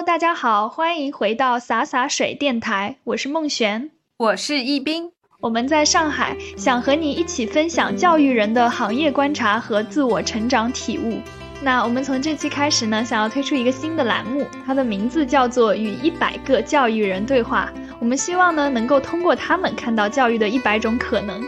[0.00, 11.20] Hello，大家好，欢迎回到洒洒水电台，我是孟璇，我是易斌，我们在上海，想和你一起分享教育人的行业观察和自我成长体悟。
[11.60, 17.70] 那我们从这期开始呢，想要推出一个新的栏目，它的名字叫做“与一百个教育人对话”。
[18.00, 21.44] 我们希望呢，能够通过他们看到教育的一百种可能。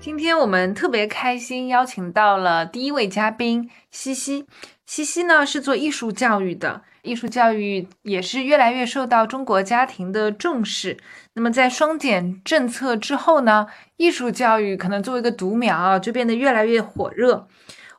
[0.00, 4.46] 今天我们特别开心，邀请到了第一位嘉宾西西。
[4.92, 10.98] 西西呢是做艺术教育的，艺术教育也是越来越受到中国家庭的重视。
[11.32, 17.48] 那么在双减政策之后呢，艺术教育可能作为一个独苗，就变得越来越火热。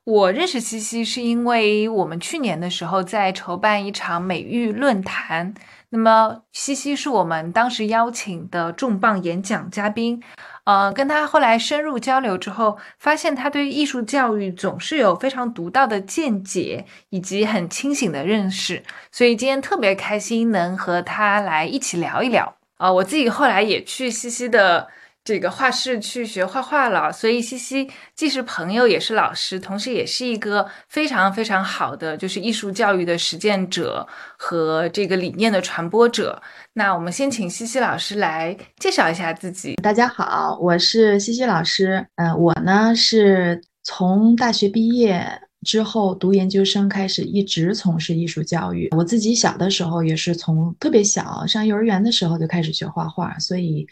[0.03, 5.55] 我认识西西是因为我们去年的时候在筹办一场美育论坛，
[5.89, 10.21] 那么西西是我们当时邀请的重磅演讲嘉宾。
[10.65, 18.81] 呃，跟他后来深入交流之后，发现他对艺术教育总是有非常独到的见解，以及很清醒的认识。
[19.11, 22.55] 所以今天特别开心能和他来一起聊一聊。
[22.77, 24.87] 啊，我自己后来也去西西的。
[25.25, 34.05] 这个画室去学画画了，所以西西既是朋友，也是老师，同时也是一个非常非常好的就是艺术教育的实践者
[34.37, 36.41] 和这个理念的传播者。
[36.73, 39.75] 那我们先请西西老师来介绍一下自己。
[39.75, 42.05] 大家好，我是西西老师。
[42.15, 45.25] 嗯，我呢是从大学毕业
[45.65, 48.89] 之后读研究生开始，一直从事艺术教育。
[48.91, 53.87] 我自己小的时候也是从特别小上幼儿园的时候就开始学画画，所以。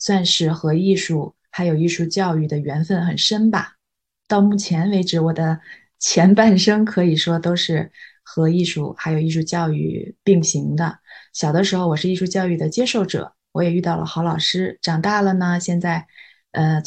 [0.00, 3.74] 算是和艺术还有艺术教育的缘分很深吧。
[4.26, 5.60] 到目前为止，我的
[5.98, 10.98] 前半生可以说都是和艺术还有艺术教育并行的。
[11.32, 14.78] 小的时候，我是艺术教育的接受者，我也遇到了好老师。
[14.80, 16.06] 长大了呢，现在，
[16.52, 16.82] 呃，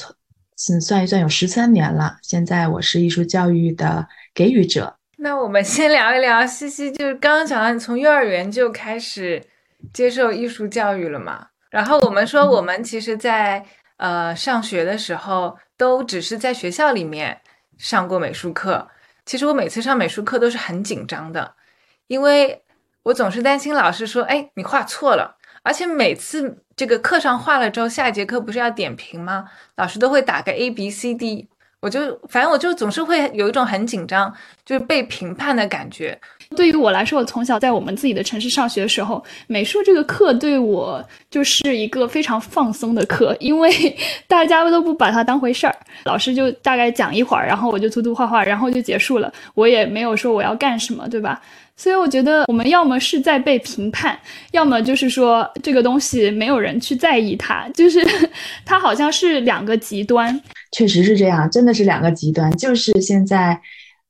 [0.55, 2.17] 从算一算有十三年了。
[2.21, 4.97] 现在我是艺术教育的给予者。
[5.17, 9.41] 那我们先聊一聊，西西就是刚刚讲到，你从幼儿园就开始
[9.93, 11.47] 接受艺术教育了吗？
[11.73, 13.65] 然后我们说，我们其实，在
[13.97, 17.41] 呃上学的时候，都只是在学校里面
[17.79, 18.87] 上过美术课。
[19.25, 21.55] 其实我每次上美术课都是很紧张的，
[22.05, 22.61] 因为
[23.01, 29.49] 我总是担心老师说：“哎，你画错了。”而且每次这个课上画了之后，下一节课不是要点评吗？
[29.77, 34.31] 老师都会打个 A B C D，我就反正我就总是会有一种很紧张，
[34.63, 36.21] 就是被评判的感觉。
[36.53, 43.71] 对于我来说，我从小在我们自己的城市上学的时候，美术这个课对我就是一个非常放松的课，因为
[44.27, 45.75] 大家都不把它当回事儿，
[46.05, 51.41] 老师就大概讲一会儿，然后我就涂涂画画，然后就结束了，我也没有说我要干什么，对吧？
[51.75, 54.17] 所以我觉得我们要么是在被评判，
[54.51, 57.99] 要么就是说这个东西没有人去在意它，就是
[58.63, 60.39] 它好像是两个极端。
[60.71, 63.59] 确实是这样，真的是两个极端，就是现在。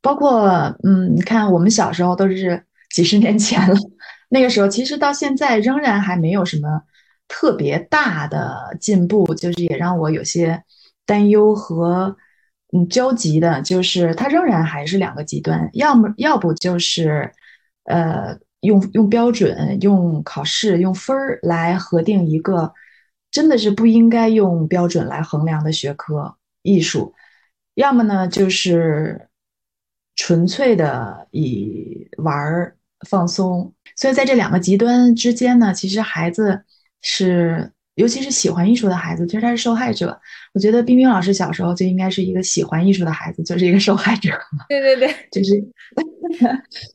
[0.04, 2.62] 包括嗯，你看我们小时候都是
[2.94, 3.74] 几十年前了，
[4.28, 6.82] 那个时候其实到现在仍然还没有什么
[7.30, 10.62] 特别大的进步，就是也让我有些
[11.06, 12.18] 担忧和
[12.74, 17.32] 嗯焦急的，就是它仍然还是两个极端，要么要不就是
[17.86, 22.74] 呃用用标准、用考试、用分儿来核定一个
[23.32, 27.14] 真的是不应该用标准来衡量的学科艺术，
[27.76, 29.30] 要么呢就是。
[30.16, 32.76] 纯粹的以玩儿
[33.10, 36.64] 放松，所以在这两个极端之间呢，其实孩子
[37.02, 40.20] 是，尤其是喜欢艺术的孩子，其实他是受害者。
[40.54, 44.30] 我觉得冰冰老师小时候就应该是一个喜欢艺术的孩子，就是一个受害者。
[44.70, 45.52] 对对对，就是，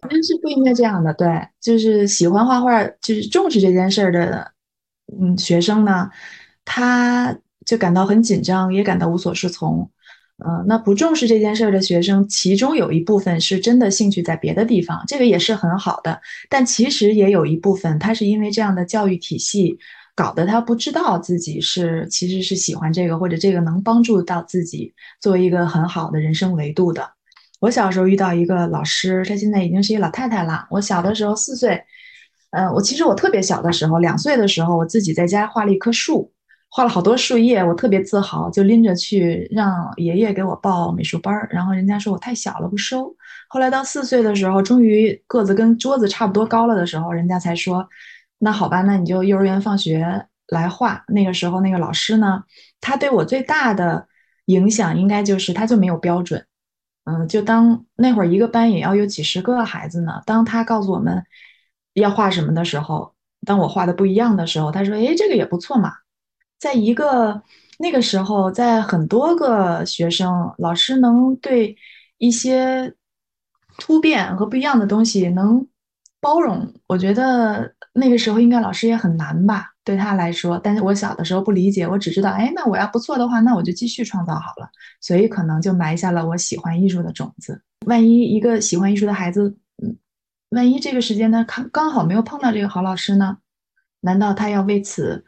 [0.00, 1.12] 但是不应该这样的。
[1.14, 1.28] 对，
[1.60, 4.52] 就是喜欢画画，就是重视这件事儿的，
[5.20, 6.08] 嗯，学生呢，
[6.64, 7.36] 他
[7.66, 9.90] 就感到很紧张，也感到无所适从。
[10.46, 16.20] 嗯，那不重视这件事儿的学生，其中有一部分是真的兴趣在别的地方，这个也是很好的。
[16.48, 19.76] 但其实也有一部分，他是因为这样的教育体系
[20.14, 27.10] 搞得他不知道自己是其实是喜欢这个，或者这个能帮助到自己作为一个很好的人生维度的。
[27.58, 30.68] 我小时候遇到一个老师，她现在已经是一个老太太了。
[30.70, 31.82] 我小的时候四岁，
[32.52, 36.30] 嗯，我其实我特别小的时候，两岁的时候，我自己在家画了一棵树。
[36.70, 41.48] 画了好多树叶，我特别自豪，就拎着去让爷爷给我报美术班儿。
[41.50, 43.14] 然后人家说我太小了不收。
[43.48, 47.88] 后来到四岁的时候，终于个子跟桌子差不多高了的时候，人家才说，
[48.38, 51.04] 那好吧，那你就幼儿园放学来画。
[51.08, 52.44] 那个时候那个老师呢，
[52.80, 54.06] 他对我最大的
[54.44, 56.44] 影响应该就是他就没有标准。
[57.04, 61.24] 嗯，就当那会儿一个班也要有几十个孩子呢，当他告诉我们
[61.94, 63.14] 要画什么的时候，
[63.46, 65.94] 当我画的不一样的时候，他说，哎，这个也不错嘛。
[66.58, 67.42] 在一个
[67.78, 71.76] 那个时候，在很多个学生，老师能对
[72.18, 72.92] 一些
[73.78, 75.66] 突变和不一样的东西能
[76.20, 80.58] 包容，我觉得那个时候应该老师也很难吧，对他来说。
[80.58, 84.68] 但是我小的时候不理解，我只知道，哎，那我要不错的话，那我就继续创造好了。
[85.00, 87.62] 所以可能就埋下了我喜欢艺术的种子。
[87.86, 89.96] 万一一个喜欢艺术的孩子，嗯，
[90.50, 93.38] 万一这个时间呢，刚刚好没有碰到这个好老师呢？
[94.00, 95.24] 难道他要为此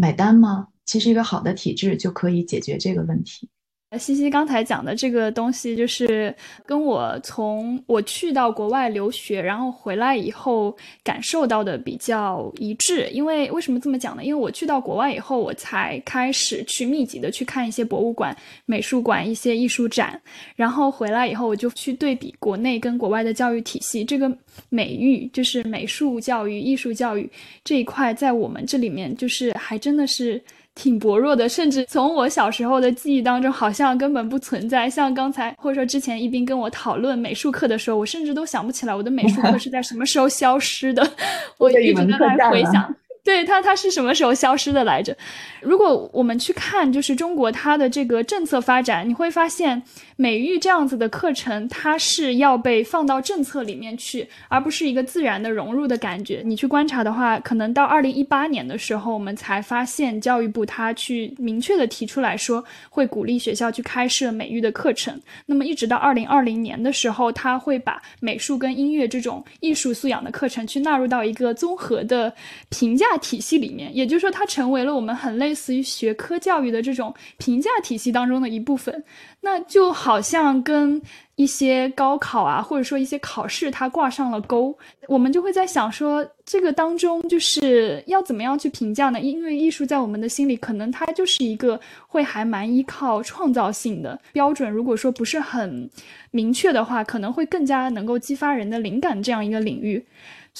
[0.00, 0.68] 买单吗？
[0.86, 3.50] 其实一个好的体质就可以解决这个问题。
[3.98, 6.32] 西西刚才讲的这个东西，就是
[6.64, 13.08] 跟我从我去到国外留学，然后回来以后感受到的比较一致。
[13.10, 14.22] 因为为什么这么讲呢？
[14.22, 18.34] 因为我去到国外以后，我才开始去密集的去看一些博物馆、
[18.64, 20.20] 美术馆、一些艺术展，
[20.54, 24.04] 然后回来以后，我就去对比国内跟国外的教育体系。
[24.04, 24.32] 这个
[24.68, 27.28] 美育，就是美术教育、艺术教育
[27.64, 30.40] 这一块，在我们这里面，就是还真的是。
[30.74, 34.88] 挺薄弱的，甚至从我小时候的记忆当中，好像根本不存在。
[34.88, 41.06] 像刚才或者说之前一斌跟我讨论美术课的时候，我甚至都想不起来我的美术课 是在什么时候消失的。
[41.58, 42.06] 我一直
[42.38, 42.94] 在回想。
[43.22, 45.14] 对它，它是什么时候消失的来着？
[45.60, 49.82] 如果我们去看，就是中国它的这个政策发展，你会发现
[50.16, 56.40] 美育这样子的课程，它是要被放到政策里面去，而不是一个自然的融入的感觉。
[56.44, 65.20] 你去观察的话，可能到二零一八年的时候，我们才发现教育部它去明确的提出来说，会鼓励学校去开设美育的课程。
[65.44, 72.32] 那么一直到二零二零年的时候，他会把美术跟音乐这种艺术素养的课程去纳入到一个综合的
[72.70, 73.09] 评价。
[73.18, 79.04] 体系里面，也就是说，它成为了我们很类似于学科教育的这种评价体系当中的一部分。
[79.42, 81.00] 那就好像跟
[81.36, 84.76] 一些高考啊，或者说一些考试，它挂上了钩。
[85.08, 89.18] 我们就会在想说，这个当中就是要怎么样去评价呢？
[89.18, 94.70] 因为艺术在我们的心里，可能它就是一个会还蛮依靠创造性的标准。
[94.70, 95.88] 如果说不是很
[96.30, 100.04] 明确的话，可能会更加能够激发人的灵感这样一个领域。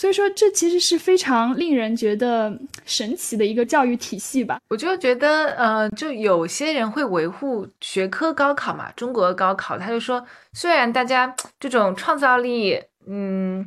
[0.00, 2.50] 所以说，这其实是非常令人觉得
[2.86, 4.58] 神奇的一个教育体系吧。
[4.70, 10.24] 我就觉得，呃，就有些人会维护学科高考嘛，中国高考，他就说，
[10.54, 13.62] 虽然大家这种创造力，嗯，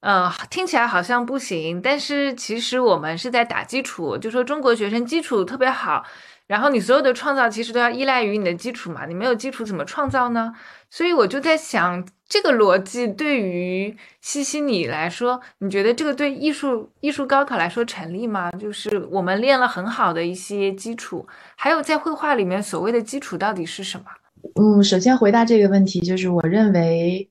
[0.00, 6.06] 呃，听起来好像不行，但是其实我们是在打基础，就说中国学生基础特别好。
[6.46, 10.54] 然后你所有的创造其实都要依赖于你的基础嘛，你没有基础怎么创造呢？
[10.90, 18.50] 所以我就在想，这个逻辑对于西西你来说，你觉得这个对艺术艺术高考来说成立吗？
[18.52, 24.06] 就是我们练了很好的一些基础，还有在绘画里面所谓的基础到底是什么？
[24.54, 27.28] 嗯，首先回答这个问题，就是我认为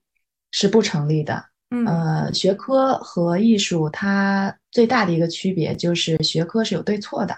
[0.52, 1.46] 是不成立的。
[1.72, 7.36] 嗯，呃，学科和艺术它最大的一个区别就是学科是有对错的。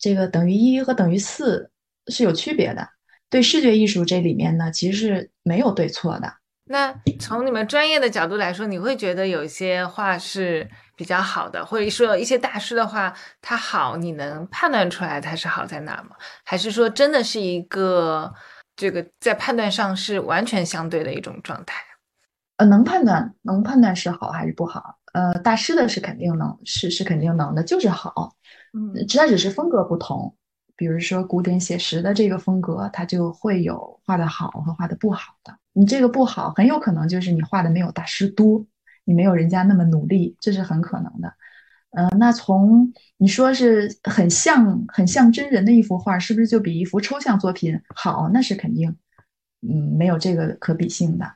[0.00, 1.70] 这个等于一和等于四
[2.08, 2.88] 是有区别的。
[3.30, 6.32] 对视觉艺术这里面呢，其实是没有对错的。
[6.70, 16.16] 那从你们专业的角度来说，你会觉得有一些画是比较好的，或者说一些大师的话，他好，你能判断出来他是好在哪吗？
[16.44, 18.34] 还是说真的是一个
[18.76, 21.82] 这个在判断上是完全相对的一种状态？
[22.58, 24.98] 呃，能判断，能判断是好还是不好。
[25.14, 28.36] 呃，大师的是肯定能，是是肯定能的，就是好。
[28.74, 30.36] 嗯，它只是风格不同，
[30.78, 35.58] 比如说古典写实的这个风格，它就会有画的好和画的不好的。
[35.72, 38.64] 你这个不好，很有可能就是你画的没有大师多，
[39.04, 41.34] 你没有人家那么努力，这是很可能的。
[41.90, 48.28] 嗯，那从你说是很像很像真人的一幅画，是不是就比一幅抽象作品好？
[48.32, 48.96] 那是肯定，
[49.62, 51.26] 嗯，没有这个可比性的。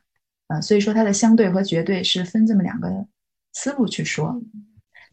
[0.47, 3.07] 嗯，所以说它的相对和绝对是分这么两个
[3.53, 4.41] 思路去说。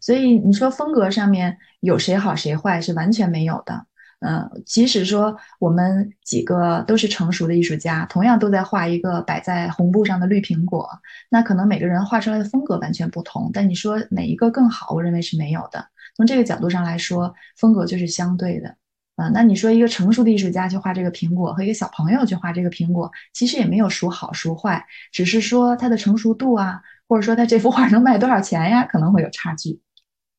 [0.01, 3.85] 所以你说风格上面有谁好谁坏是完全没有的，
[4.19, 10.89] 嗯，即使说我们几个都是成熟的艺术家，同样都在画一个摆在红布上的绿苹果，
[11.29, 13.49] 那可能每个人画出来的风格完全不同。
[13.53, 15.87] 但你说哪一个更好，我认为是没有的。
[16.17, 18.75] 从这个角度上来说，风格就是相对的，
[19.15, 29.79] 啊，那你说一个成熟的艺术家去画这个苹果，和一个小朋友去画这个苹果，其实也没有孰好孰坏，只是说它的成熟度啊，或者说他这幅画能卖多少钱呀，可能会有差距。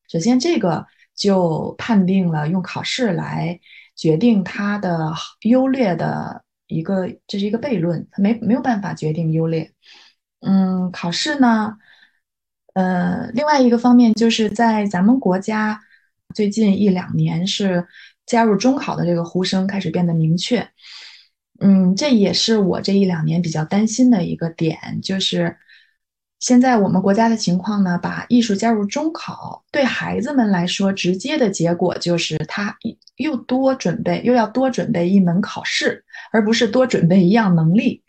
[0.07, 3.59] 首先，这个就判定了用考试来
[3.95, 9.71] 决定它的优劣的一个，这是一个悖论，它没没有办法决定优劣。
[10.39, 11.77] 嗯，考试呢，
[12.73, 15.79] 呃，另外一个方面就是在咱们国家
[16.33, 17.87] 最近一两年是
[18.25, 20.67] 加入中考的这个呼声开始变得明确。
[21.59, 25.57] 嗯，这也是我这一两年比较担心的一个点，就是。
[26.41, 32.75] 现在我们国家的情况呢，把艺术加入中考，对孩子们来说，直接的结果就是他
[33.17, 38.01] 又多准备，又要多准备一门考试，而不是多准备一样能力。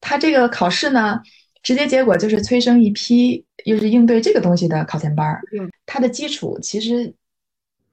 [0.00, 1.20] 他这个考试呢，
[1.64, 5.42] 直接结果就是催生一批又是应对这个东西的考前班儿。
[5.58, 7.12] 嗯，它的基础其实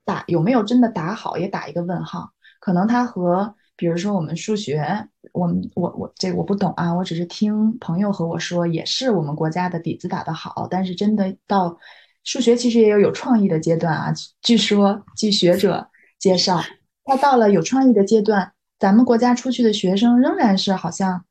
[0.06, 2.30] 打有没有真的打好，也打一个问号。
[2.60, 11.78] 可能它和比如说我们数学，我们我我这我不懂啊，我只是听朋友和我说，也是我们国家的底子打得好，但是真的到
[12.24, 14.12] 数学其实也有有创意的阶段啊。
[14.42, 16.60] 据说据学者介绍，
[17.06, 21.24] 他到了有创意的阶段，咱们国家出去的学生仍然是好像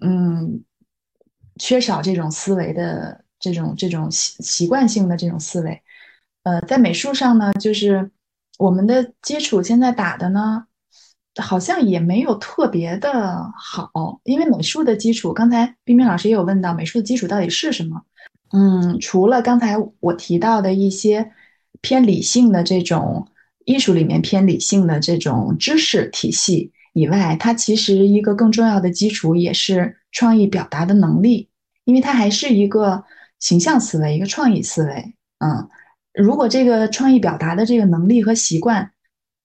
[0.00, 0.64] 嗯
[1.60, 5.80] 缺少这种思维的这种这种习习惯性的这种思维。
[6.42, 8.10] 呃，在美术上呢，就是
[8.58, 10.66] 我们的基础现在打的呢。
[11.42, 18.02] 好像也没有特别的好，因为美术的基础，刚才冰冰老师也有问到，美术的基础到底是什么？
[18.52, 21.32] 嗯，除了刚才我提到的一些
[21.80, 23.26] 偏理性的这种
[23.64, 31.48] 艺术里面偏理性的这种知识体系以外，它其实一个更重要的基础也是创意表达的能力，
[31.84, 33.02] 因为它还是一个
[33.40, 35.14] 形象思维，一个创意思维。
[35.38, 35.68] 嗯，
[36.12, 38.92] 如果这个创意表达的这个能力和习惯，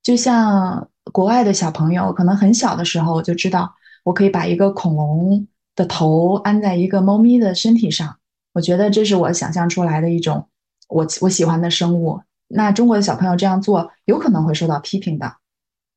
[0.03, 0.88] 就像。
[1.12, 8.18] 国外的小朋友可能很小的时候就知道，我可以把一个恐龙的头安在一个猫咪的身体上。
[8.54, 10.50] 我觉得这是我想象出来的一种
[10.88, 12.22] 我我喜欢的生物。
[12.48, 15.36] 那中国的小朋友这样做有可能会受到批评的。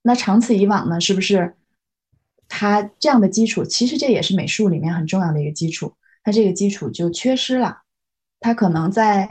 [0.03, 1.01] 那长此以往呢？
[1.01, 1.57] 是不是
[2.49, 3.65] 他这样的基础？
[3.65, 5.95] 其实这也是美术里面很重要的一个基础。
[6.23, 7.79] 他这个基础就缺失了。
[8.41, 9.31] 他可能在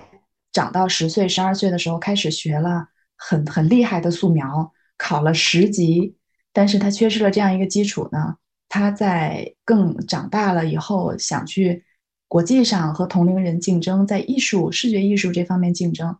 [0.51, 4.73] 长到十岁、十二岁的时候开始学了很很厉害的素描。
[5.01, 6.15] 考了十级，
[6.53, 8.38] 但是他缺失了这样一个基础呢。
[8.70, 11.84] 他在更长大了以后，想去
[12.27, 16.15] 国际上和同龄人竞争，在艺术、视觉艺术这方面竞争，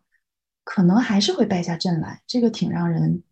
[0.64, 2.22] 可能还是会败下阵来。
[2.26, 3.22] 这个挺让人，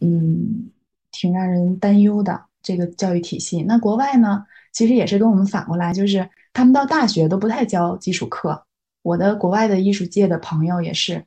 [0.00, 0.70] 嗯，
[1.10, 2.44] 挺让人担忧的。
[2.62, 8.66] 这个教育体系，那国外呢，其实也是跟我们反过来，就是他们到大学都不太教基础课。
[9.02, 11.24] 我的国外的艺术界的朋友也是，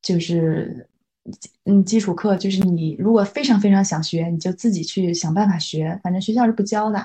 [0.00, 0.89] 就是。
[1.64, 7.04] 嗯，基础课就是你如果非常非常想学，你就自己去想办法学，反正学校是不教的。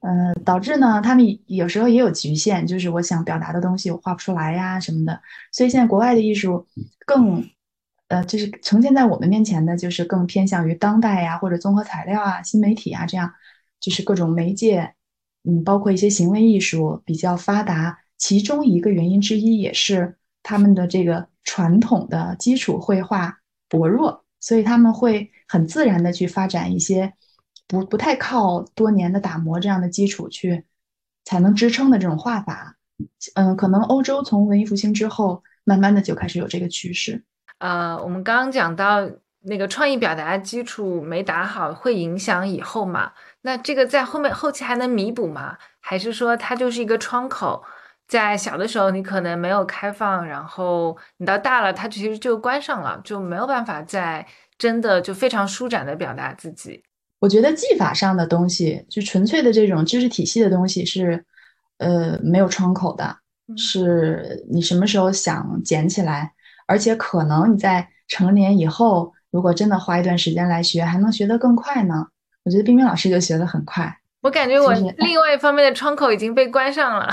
[0.00, 5.20] 嗯，导致呢，他们有时候也有局限，就是我想表达的东西我画不出来呀什么的。
[5.50, 6.66] 所以现在国外的艺术
[7.04, 7.44] 更，
[8.06, 13.32] 呃，就是呈现在我们面前的，就是更偏向于当代呀，或者综合材料啊、新媒体啊这样，
[13.80, 14.94] 就是各种媒介，
[15.42, 17.98] 嗯，包括一些行为艺术比较发达。
[18.16, 21.28] 其中一个原因之一也是他们的这个。
[21.44, 23.38] 传统的基础绘画
[23.70, 27.14] 薄弱，所以他们会很自然的去发展一些
[27.66, 30.66] 不不太靠多年的打磨这样的基础去
[31.24, 32.76] 才能支撑的这种画法。
[33.34, 37.24] 嗯，可能欧洲从文艺复兴之后，慢慢的就开始有这个趋势。
[37.60, 39.08] 呃，我们刚刚讲到
[39.40, 43.12] 那个创意表达基础没打好，会影响以后嘛？
[43.40, 45.56] 那这个在后面后期还能弥补吗？
[45.80, 47.64] 还是说它就是一个窗口？
[48.08, 56.82] 在小的时候，你可能没有开放，然后你到大了，它其实就关上了，就没有办法再真的就非常舒展的表达自己。
[57.20, 61.24] 我觉得技法上的东西，就纯粹的这种知识体系的东西是，
[61.76, 63.16] 呃，没有窗口的，
[63.56, 66.32] 是你什么时候想捡起来，
[66.66, 72.06] 而且可能你在成年以后，如果真的花一段时间来学，还能学得更快呢。
[72.44, 77.12] 我觉得冰冰老师就学得很快，我感觉我另外一方面的窗口已经被关上了。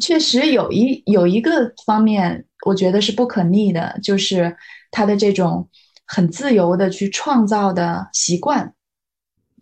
[0.00, 4.56] 确实有一有一个方面，我觉得是不可逆的，就是
[4.90, 5.68] 他的这种
[6.06, 8.74] 很自由的去创造的习惯。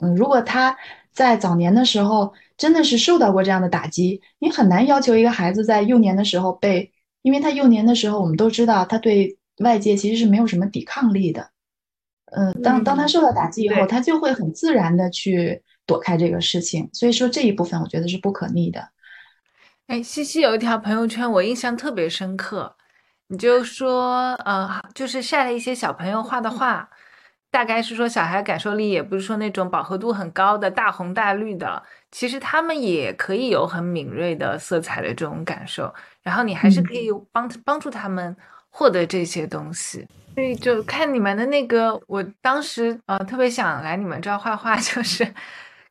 [0.01, 0.77] 嗯，如果他
[1.12, 6.91] 在早年的时候真的是受到过这样的打击，你很难要求一个孩子在幼年的时候被，
[7.23, 11.51] 因为他幼年的时候我们都知道他对外界其实是没有什么抵抗力的。
[12.35, 16.89] 嗯，当当他受到打击以后，他就会很自然的去躲开这个事情。
[16.95, 18.89] 所以说这一部分我觉得是不可逆的。
[19.92, 22.75] 哎，西西有一条朋友圈，我印象特别深刻。
[23.26, 26.88] 你就说，呃，就是晒了一些小朋友画的画，
[27.50, 35.92] 大概是说小孩感受力也不是说那种饱和度很高的大红大绿的，其实他们也可以有很敏锐的色彩的这种感受。
[36.22, 38.34] 然后你还是可以帮帮助他们
[38.70, 40.08] 获得这些东西。
[40.34, 45.34] 所以就看你们的那个，我当时呃特别想来你们这儿画画， 就是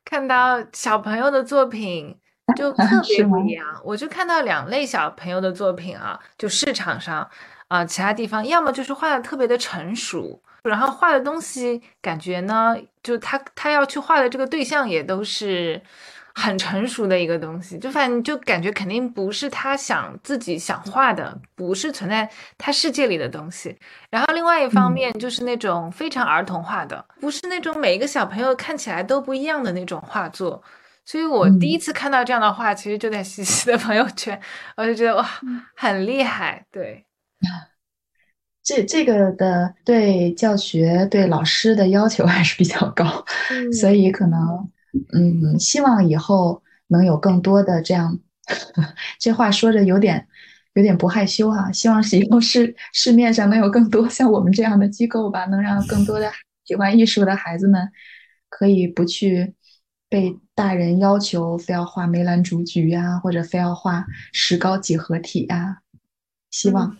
[0.03, 2.17] 看到小朋友的作品。
[2.55, 7.29] 就 特别不一样，我就看到两类小朋友的作品啊，就市场上
[7.67, 15.81] 啊，其他地方要么就是画的特别的成熟，然后画的东西感觉呢，就他他要去画的这个对象也都是。
[16.33, 23.77] 很成熟的一个东西，就反正就感觉肯定不是他想自己想画的，不是存在他世界里的东西。
[24.09, 30.63] 然后另外一方面就是那种非常儿童化的，不是那种每一个小朋友看起来都不一样的那种画作。
[31.11, 34.39] 所以我第一次看到这样的话，其实就在西西的朋友圈，
[34.77, 35.29] 我就觉得哇，
[35.75, 36.65] 很厉害。
[36.71, 37.05] 对，
[38.63, 43.25] 这这个的对教学对老师的要求还是比较高，
[43.77, 44.39] 所以可能
[45.11, 48.17] 嗯，希望以后能有更多的这样，
[49.19, 50.25] 这话说着有点
[50.75, 51.69] 有点不害羞哈。
[51.73, 56.31] 希望以后市市面上能有更多像我们这样的机构吧，能让更多的
[56.63, 57.91] 喜欢艺术的孩子们
[58.47, 59.53] 可以不去。
[60.11, 65.79] 被大人要求非要画梅兰竹菊呀，或者非要画石膏几何体呀，
[66.51, 66.95] 希望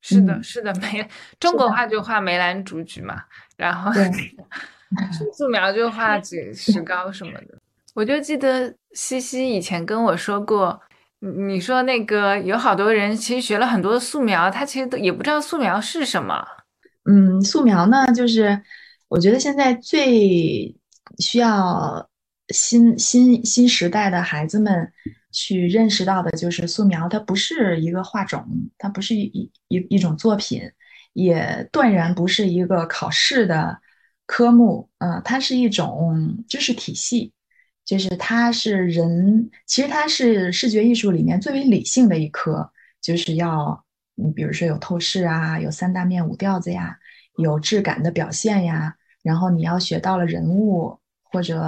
[0.00, 1.06] 是的，是的，梅
[1.38, 3.24] 中国画就画梅兰竹菊嘛，
[3.58, 3.92] 然后
[5.36, 7.58] 素描就画几石膏什么的。
[7.94, 10.80] 我就记得西西以前跟我说过，
[11.20, 16.46] 你说那个有好多人其实学了很多素描，他其实都也不知道素描是什么。
[17.04, 18.62] 嗯，素描呢，就是
[19.08, 20.74] 我觉得现在最
[21.18, 22.08] 需要。
[22.50, 24.92] 新新新时代的孩子们
[25.32, 28.46] 去认识到的就是素描，它不是一个画种，
[28.78, 30.62] 它不是一一一种作品，
[31.12, 33.78] 也断然不是一个考试的
[34.26, 34.88] 科目。
[34.98, 37.32] 嗯，它是一种知识体系，
[37.84, 42.70] 就是它是人，其实它是视觉艺术里面最为理性的一科，
[43.02, 43.84] 就是要，
[44.14, 46.96] 你比如说有透视啊，有三大面五调子呀，
[47.38, 50.98] 有质感的表现呀，然后你要学到了人物。
[51.36, 51.60] 或者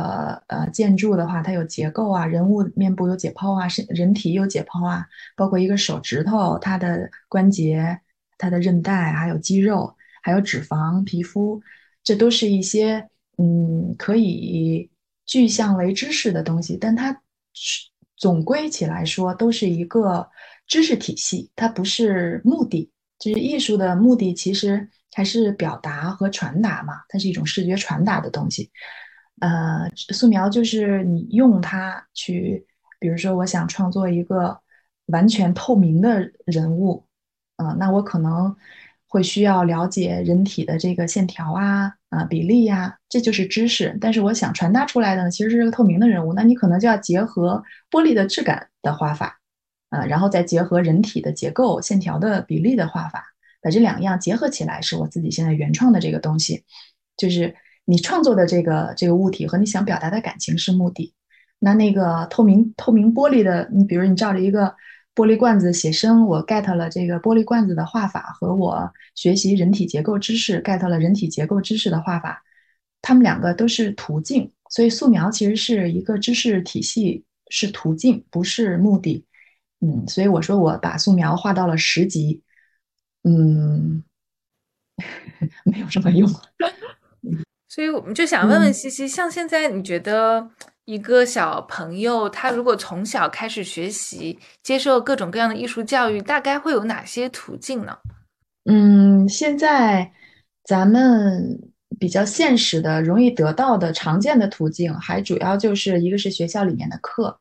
[0.47, 5.07] 呃建筑的话，它有结构啊，人物面部有解剖啊，是人体有解剖啊，
[5.37, 8.01] 包括一个手指头，它的关节、
[8.39, 11.61] 它的韧带，还有肌肉，还有脂肪、皮肤，
[12.03, 13.07] 这都是一些
[13.37, 14.89] 嗯可以
[15.27, 17.21] 具象为知识的东西，但它
[18.17, 20.27] 总归起来说都是一个
[20.67, 22.91] 知识体系，它不是目的。
[23.19, 28.71] 就是艺术的目的其实还是表达和传达嘛，它是一种视觉传达的东西。
[29.41, 32.67] 呃，素描就是你用它去，
[32.99, 34.61] 比如说我想创作一个
[35.07, 37.05] 完全透明的人物，
[37.57, 38.55] 嗯，那我可能
[39.07, 43.97] 会需要了解人体的这个线条啊，啊比例呀，这就是知识。
[44.01, 49.39] 但是我想传达出来的呢，其实是个透明的人物，那你可能就要结合玻璃的质感的画法，
[49.91, 53.25] 啊，然后再结合人体的结构线条的比例的画法，
[53.63, 56.65] 把这两样结合起来，是我自己现在原创的这个东西，
[57.17, 57.55] 就是。
[57.91, 61.15] 你创作的这个这个物体和你想表达的感情是目的，
[61.59, 64.77] 那那个透明透明玻璃的，你比如你照着一个
[65.15, 72.43] 玻璃罐子写生，我 get 了这个玻璃罐子的画法，和我学习人体结构知识 get 了人体结构知识的画法，
[73.01, 79.25] 他们两个都是途径，所以素描其实是一个知识体系，是途径，不是目的。
[79.81, 82.43] 嗯，所以我说我把素描画到了十级，
[83.25, 84.05] 嗯，
[85.65, 86.29] 没有什么用。
[87.69, 90.49] 所以我们就想问问西西，像现在你觉得
[90.87, 97.99] 一个小朋友，他如果从小开始学习，接受各种各样的艺术教育，大概会有哪些途径呢？
[98.65, 100.11] 嗯，现在
[100.65, 101.61] 咱们
[102.01, 107.39] 比较现实的、容易得到的、常见的途径，还主要就是一个是学校里面的课，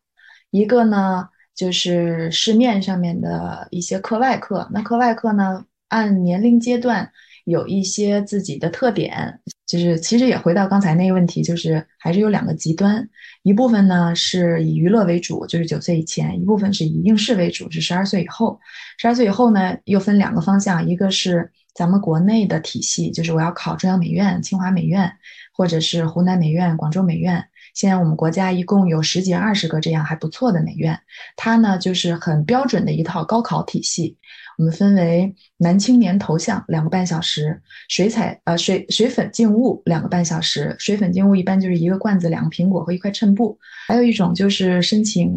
[0.52, 4.68] 一个呢就是市面上面的一些课外课。
[4.74, 7.10] 那课外课呢，按年龄阶段。
[7.48, 13.08] 有一些自己的特点，就是其实也回到刚才那个问题，就是还是有两个极端，
[13.42, 18.60] 一部分呢是以娱乐为主，就是九岁以前；一部分是以应试为主，是十二岁以后。
[18.98, 25.10] 十二岁以后呢，又分两个方向，一个是咱们国内的体系，就是我要考中央美院、清华美院，
[25.54, 27.46] 或者是湖南美院、广州美院。
[27.74, 31.00] 现在我们国家一共有十几、二十个这样还不错的美院，
[31.38, 34.18] 它呢就是很标准的一套高考体系。
[34.58, 43.58] 我们分为男青年头像两个半小时，水彩呃水水粉静物两个半小时，水粉静物一般就是一个罐子、两个苹果和一块衬布。
[43.88, 45.32] 还有一种就是申请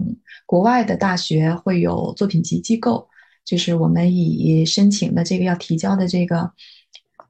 [0.47, 3.07] 国外的大学会有作品集机构，
[3.45, 6.51] 就是我们以申请的这个要提交的这个，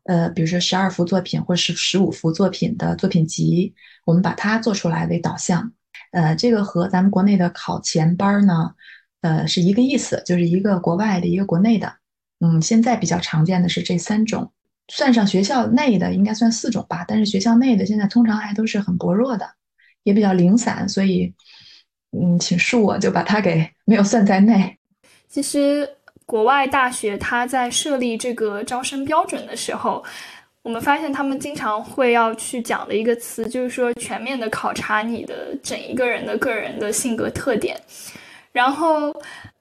[0.05, 3.75] 呃，比如说十二幅作品或是十五幅作品的作品集，
[4.05, 5.73] 我们把它做出来为导向。
[6.13, 8.75] 呃，这个和咱们国内的考前班呢。
[9.21, 11.93] 呃，是一个意思，就是一个国外的，一个国内的。
[12.41, 14.51] 嗯，现在比较常见的是这三种，
[14.89, 17.05] 算上学校内的，应该算四种吧。
[17.07, 19.47] 但是学校内的现在通常还都是很薄弱的，
[20.05, 21.35] 也比较零散，所以，
[22.13, 24.79] 嗯，请恕我就把它给没有算在内。
[25.29, 25.87] 其实，
[26.25, 30.03] 国外大学它在设立这个招生标准的时候，
[30.63, 37.79] 我们发现他们经常会要去讲的一个词，就是说全面的考察你的整一个人的个人的性格特点。
[38.53, 39.15] 然后，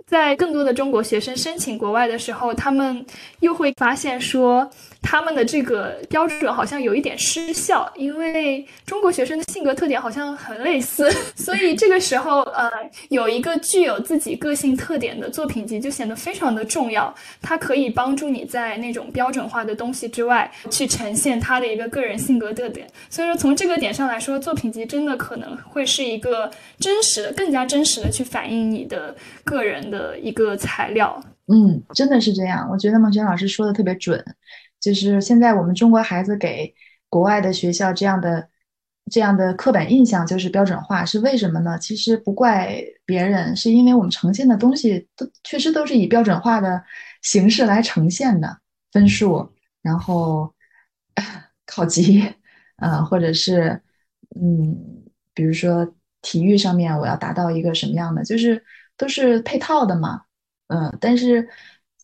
[0.05, 3.05] 在更多的中国学生申请国外的时候，他们
[3.41, 4.69] 又会发现说，
[5.01, 12.69] 他们的这个标准好像有一点失效，因为中国学生的性格特点好像很类似， 所以这个时候，呃，
[13.09, 17.13] 有一个具有自己个性特点的作品集就显得非常的重要。
[17.41, 22.87] 它可以帮助你在那种标准化的东西之外，去呈现他的一个个人性格特点。
[23.09, 31.21] 所以说，从这个点上来说，作品集真的可能会是一个真实的、更加真实的去反映你的个人的一个材料。
[31.47, 32.67] 嗯，真的是这样。
[32.71, 34.23] 我觉得孟轩老师说的特别准，
[34.79, 36.73] 就是现在我们中国孩子给
[37.09, 38.49] 国外的学校这样的
[39.11, 41.77] 这样的刻板印象就是标准化，是为什么呢？
[41.79, 46.83] 其实不怪别人，是因为我们呈现的东西都确实都是以标准化的
[47.21, 48.59] 形式来呈现的，
[48.91, 50.53] 分数，然后
[51.65, 52.23] 考级，
[52.77, 53.81] 呃，或者是
[54.39, 54.77] 嗯，
[55.33, 58.63] 比如说体育上面我要达到一个什么样的，就是
[58.95, 60.21] 都是配套的嘛。
[60.67, 61.49] 嗯，但是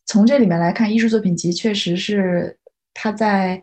[0.06, 2.58] 从这里面来看，艺术作品集确实是
[2.96, 3.62] 它在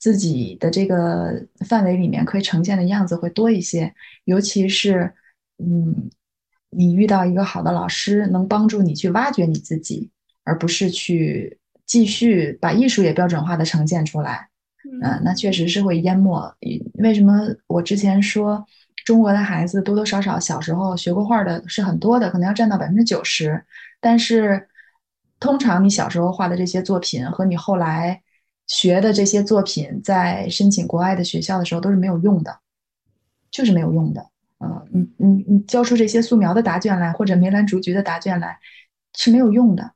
[0.00, 5.14] 自己的这个范围里面可以呈现的样子会多一些，尤其是
[5.58, 6.10] 嗯，
[6.70, 10.10] 你遇到一个好的老师，能帮助你去挖掘你自己，
[10.42, 11.56] 而不是去
[11.86, 14.48] 继续把艺术也标准化的呈现出来。
[15.02, 16.52] 嗯，那确实是会淹没。
[16.94, 18.66] 为什么我之前说
[19.04, 23.64] 中国的孩子多多少少小时候学过画的是很多的，可能要占到百分之九十。
[24.00, 24.68] 但是，
[25.38, 28.20] 通常你小时候画的这些作品和你后来
[28.72, 32.58] 学的这些作品，在申请国外的学校的时候都是没有用的，
[33.50, 34.26] 就是没有用的。
[34.60, 38.58] 嗯，你你你交出这些素描的答卷来，或者梅兰竹菊的答卷来，
[39.14, 39.92] 是没有用的。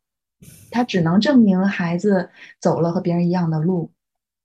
[0.70, 2.28] 它只能证明孩子
[2.60, 3.90] 走了和别人一样的路，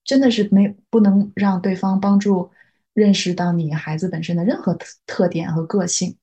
[0.05, 2.51] 真的是没不能让对方帮助
[2.93, 6.15] 认识到你孩子本身的任何特特点和个性。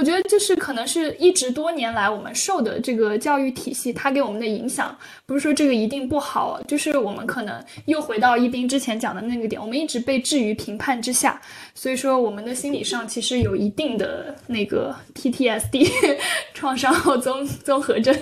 [0.00, 11.38] 我觉得就是可能是一直多年来我们受的这个教育体系，它给我们的影响，不是说这个一定不好，就是我们可能又回到一斌之前讲的那个点，我们一直被置于评判之下，
[11.74, 15.86] 所以说我们的心理上其实有一定的那个 PTSD
[16.54, 18.16] 创伤后综综合症，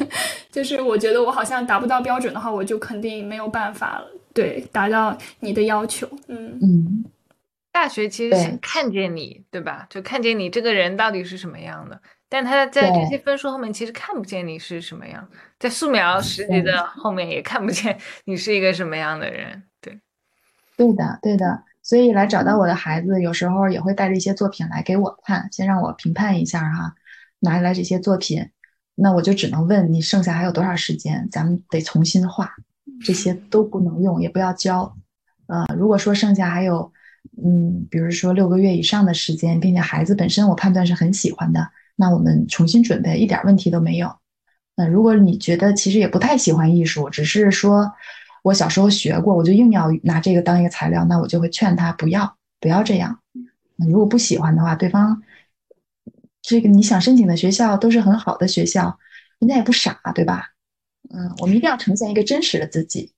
[0.50, 4.02] 就是我觉得我好像达不到标准的话，我就肯定没有办法
[4.34, 6.58] 对达到你的要求，嗯。
[6.60, 7.04] 嗯。
[7.70, 9.87] 大学其实想看见你，对吧？
[9.88, 15.28] 就看见你这个人到底是什么样的，但他在这些分数后面其实看不见你是什么样，
[15.61, 19.62] 在素描十级的 后面也看不见你是一个什么样的人。
[19.81, 20.00] 对，
[20.76, 21.62] 对的，对的。
[21.83, 26.94] 所以来找到我的孩子，有时候也会带着一些作品来给我看，先让我评判一下哈。
[27.40, 28.50] 拿来这些作品，
[28.96, 32.50] 那我就只能问你剩下还有多少时间，咱们得重新画，
[33.04, 34.96] 这些都不能用，也不要交。
[35.46, 36.92] 呃，如果说剩下还有。
[37.42, 44.16] 嗯，比如说六个月以上的时间，并且孩子本身我判断是很喜欢的，那我们重新准备一点问题都没有。
[44.76, 47.92] 那如果你觉得其实也不太喜欢艺术，只是说
[48.42, 53.20] 我小时候学过，我就硬要拿这个当一个材料，那我就会劝他不要不要这样。
[53.76, 55.22] 如果不喜欢的话，对方
[56.42, 58.98] 这个你想申请的学校都是很好的学校，
[59.38, 60.46] 人家也不傻，对吧？
[61.11, 63.12] 嗯，我们一定要呈现一个真实的自己。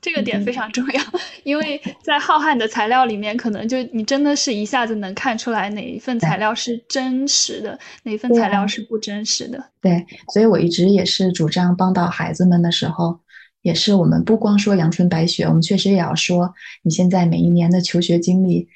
[0.00, 1.02] 这个点非常重要，
[1.42, 9.62] 因为在浩瀚的材料里面，可能就你真的是一下子能看出来哪一份材料是真实的，哪一份材料是不真实的。
[9.80, 13.18] 对，所以我一直也是主张帮到孩子们的时候，
[13.62, 18.68] 也是我们不光说阳春白雪，我们确实也要说你现在每一年的求学经历，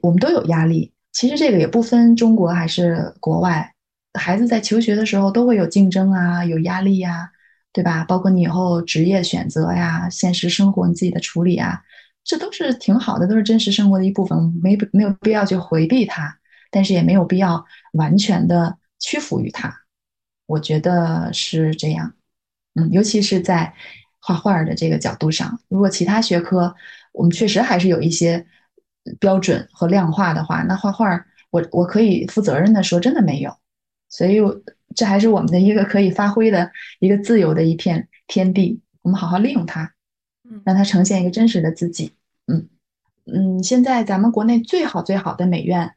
[0.00, 0.92] 我们都有压力。
[1.12, 3.74] 其实这个也不分中国还是国外，
[4.14, 7.30] 孩子在求学的时候都会有竞争啊，有压力呀。
[7.72, 8.02] 对吧？
[8.04, 11.82] 包括你以后职业选择呀，现实生活你自己的处理啊，
[12.24, 16.38] 这都是挺好的，都是真实生活的一部分，没没有必要去回避它，
[16.70, 19.72] 但是也没有必要完全的屈服于它。
[20.46, 22.14] 我觉得是这样，
[22.74, 23.72] 嗯，尤其是在
[24.18, 26.74] 画画的这个角度上，如果其他学科
[27.12, 28.44] 我们确实还是有一些
[29.20, 33.54] 标准和量化的话，那画画我我可以负责任的说，真的没有。
[34.08, 34.40] 所以。
[34.94, 39.92] 这还是我们的一个可以发挥的一个自由的一片天地，我们好好利用它，
[40.64, 42.14] 让它呈现一个真实的自己。
[42.46, 42.68] 嗯
[43.26, 45.94] 嗯，现在咱们国内最好最好的美院，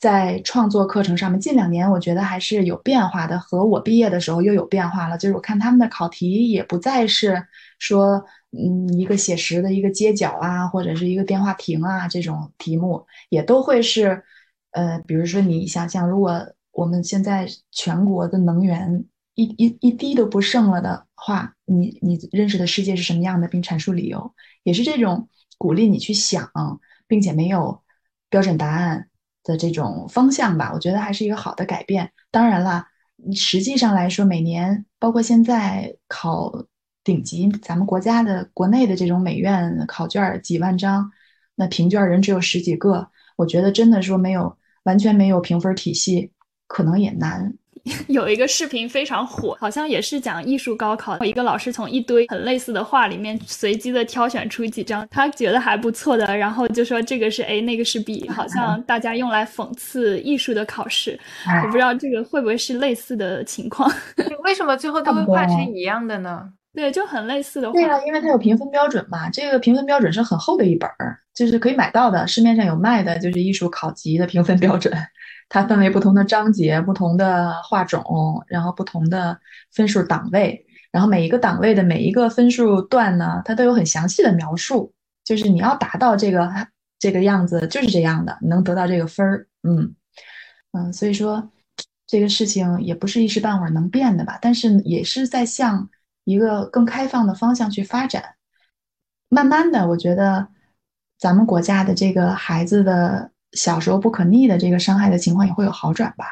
[0.00, 5.18] 在创作课程上面，近两年我觉得还是有变化的，和我毕业的时候又有变化了。
[5.18, 7.46] 就是我看他们的考题也不再是
[7.78, 14.24] 说，嗯，一个写实的一个街角啊，或者是一个电话亭啊这种题目，也都会是，
[14.70, 16.52] 呃，比如说你想想，如果。
[16.72, 19.04] 我们现在全国的能源
[19.34, 26.50] 一一一滴都不剩了的话，你你认识的世界是什么样的，并阐述理由，也是这种鼓励你去想，
[27.06, 27.82] 并且没有
[28.28, 29.08] 标准答案
[29.44, 30.72] 的这种方向吧。
[30.74, 32.12] 我觉得还是一个好的改变。
[32.30, 32.86] 当然了，
[33.34, 36.66] 实际上来说，每年包括现在考
[37.04, 41.10] 顶级，咱们国家的国内的这种美院考卷几万张，
[41.54, 46.32] 那评卷人只有十几个，我觉得真的说没有完全没有评分体系，
[46.66, 47.52] 可能也难。
[48.06, 61.18] 有一个视频非常火，好像也是讲艺术高考，一个老师从一堆很类似的画里面随机的挑选出几张他觉得还不错的，然后就说这个是 A，那个是 B，好像大家用来讽刺艺术的考试。
[61.64, 63.92] 我不知道这个会不会是类似的情况？
[64.44, 66.48] 为什么最后都会画成一样的呢？
[66.74, 67.68] 对，就很类似的。
[67.72, 69.28] 对啊，因为它有评分标准嘛。
[69.28, 74.94] 这个评分标准是很厚的一本儿，就是可以买到的，市面上有卖的，就是艺术考级的评分标准。
[75.54, 79.38] 它分为不同的章节、不同的画种，然后不同的
[79.70, 86.50] 分数档位，然后每一个档位的每一个分数段呢，它都有很详细的描述，就是你要达到这个
[86.98, 89.46] 这个样子，就是这样的，能得到这个分儿。
[89.62, 89.94] 嗯
[90.72, 91.50] 嗯，所以说
[92.06, 95.90] 这个事情也不是一时半会儿能变的吧，但是也是在向
[96.24, 98.36] 一个更开放的方向去发展。
[99.28, 100.48] 慢慢的，我觉得
[101.18, 103.31] 咱们国家的这个孩子的。
[103.52, 106.24] 小时候不可逆的这个伤害的情况也会有好转吧，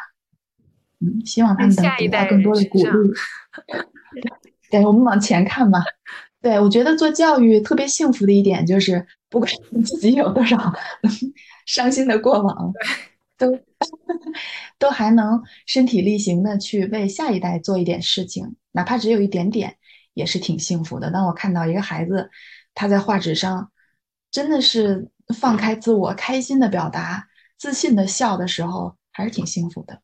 [1.01, 2.85] 嗯，希望他们能得到更多的鼓励。
[4.71, 5.83] 对，我们往前看吧。
[6.41, 10.57] 对，我觉得做教育特别幸福的一点就是，不管你自己有多少
[11.67, 12.73] 伤心的过往，
[13.37, 13.59] 都
[14.79, 19.77] 都还能身体力行的去为下一代做一点事情，哪怕只有一点点，
[20.15, 21.11] 也是挺幸福的。
[21.11, 22.31] 当我看到一个孩子
[22.75, 23.71] 他在画纸上，
[24.31, 25.11] 真的是。
[25.33, 27.27] 放开自我，开心的表达，
[27.59, 29.99] 自信的笑的时候，还是挺幸福的。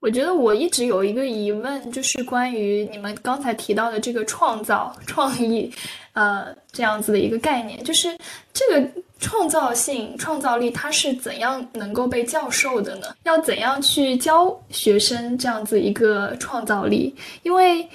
[0.00, 5.72] 我觉得我一直有一个疑问，就是关于你们刚才提到的这个创造、创意，
[6.12, 8.14] 呃，这样子的一个概念，就是
[8.52, 13.06] 这个创造性、创造力，它是怎样能够被教授的呢？
[13.22, 17.14] 要怎样去教学生这样子一个创造力？
[17.42, 17.88] 因为。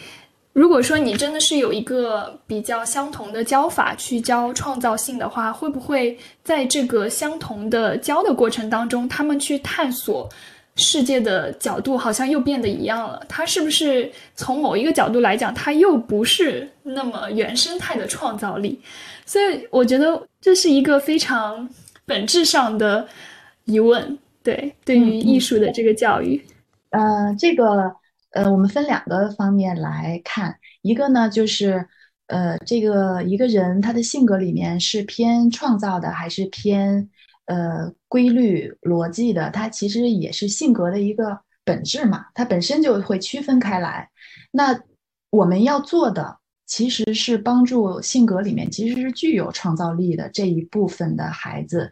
[0.52, 10.28] 如果说你真的是有一个比较相同的教法去教创造性的话，会不会在这个相同的教的过程当中，他们去探索
[10.76, 13.24] 世界的角度好像又变得一样了？
[13.30, 18.82] 它是不是从某一个角度来讲，它又不是那么原生态的创造力？
[19.26, 21.70] 所以我觉得这是一个非常
[22.06, 23.08] 本质上的
[23.66, 24.18] 疑问。
[24.44, 26.44] 对，对于艺术的这个教育，
[26.90, 27.94] 呃，这个。
[28.32, 31.88] 呃，我们分两个方面来看，一个呢就是，
[32.28, 37.10] 呃，这个一个人他的性格里面是偏创造的还是偏
[37.46, 44.10] 呃规律逻辑的，他其实也是性格的一个本质嘛，它本身就会区分开来。
[44.52, 44.80] 那
[45.32, 46.38] 我们要做的
[46.68, 51.92] 其实是帮助性格里面其实是具有创造力的这一部分的孩子，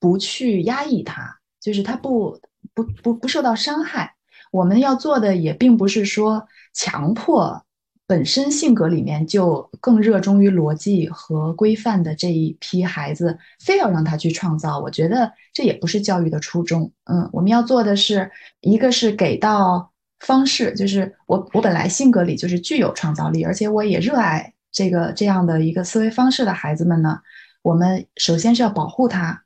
[0.00, 2.40] 不去压抑他，就是他不
[2.72, 4.14] 不不不受到伤害。
[4.54, 7.64] 我们要做的也并不是说强迫
[8.06, 14.78] 本身性格里面就更热衷于逻辑和规范的这一批孩子，非要让他去创造。
[14.78, 16.92] 我觉得这也不是教育的初衷。
[17.06, 19.90] 嗯，我们要做的是一个是给到
[20.20, 27.18] 方式，就是我我本来性格里就是具有创造力，而且我也热爱这个这样的一个思维方式的孩子们呢，
[27.62, 29.42] 我们首先是要保护他，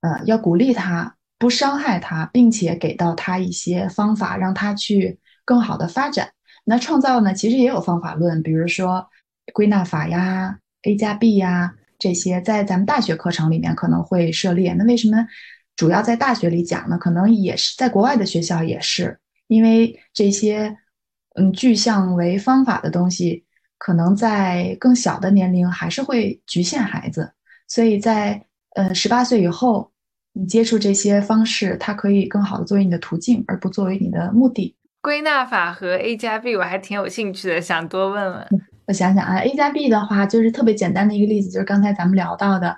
[0.00, 1.14] 呃，要鼓励他。
[1.40, 6.30] 不伤害他，并且给到他一些方法，让他去更好的发展。
[6.64, 9.08] 那创造呢，其实也有方法论，比如说
[9.54, 14.74] 归纳法呀、A 加 B 呀这些，在咱们大学课程里面可能会涉猎。
[14.74, 15.26] 那为什么
[15.76, 16.98] 主要在大学里讲呢？
[16.98, 20.76] 可能也是在国外的学校也是，因为这些
[21.36, 23.46] 嗯具象为方法的东西，
[23.78, 27.32] 可能在更小的年龄还是会局限孩子，
[27.66, 28.44] 所以在
[28.76, 29.89] 呃十八岁以后。
[30.32, 34.76] 你接触这些方式，它可以更好的作为你的途径，而不作为你的目的。
[35.02, 38.46] 归纳法和 A 加 B，我还挺有兴趣的，想多问问。
[38.86, 42.76] 我想想啊，A 加 B 的话，就是特别简单的一个例子，就是刚才咱们聊到的，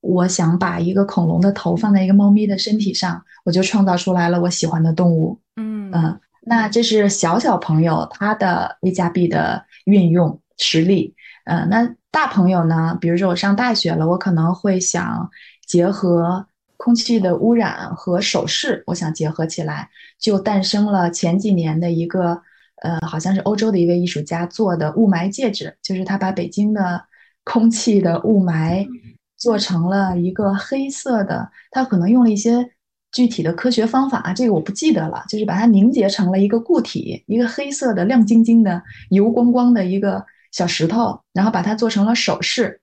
[0.00, 5.38] 我想把一个恐龙的头放在一个猫咪的身体上，我就创造出来了我喜欢的动物。
[5.56, 11.14] 嗯嗯，那这是小小朋友他的 A 加 B 的运用实力。
[11.44, 12.98] 嗯，那大朋友呢？
[13.00, 15.30] 比如说我上大学了，我可能会想
[15.66, 16.46] 结合。
[16.82, 22.40] 空气的污染和首饰，我想结合起来，就诞生了前几年的一个，
[22.82, 27.04] 呃，好像是欧洲的一位艺术家做的雾霾戒指，就是他把北京的
[27.44, 28.88] 空气的雾霾
[29.36, 32.66] 做成了一个黑色的，他可能用了一些
[33.12, 42.80] 具体的科学方法，这个我不记得了，就是把它凝结成了一个固体，一个黑色的亮晶晶的油光光的一个小石头，然后把它做成了首饰。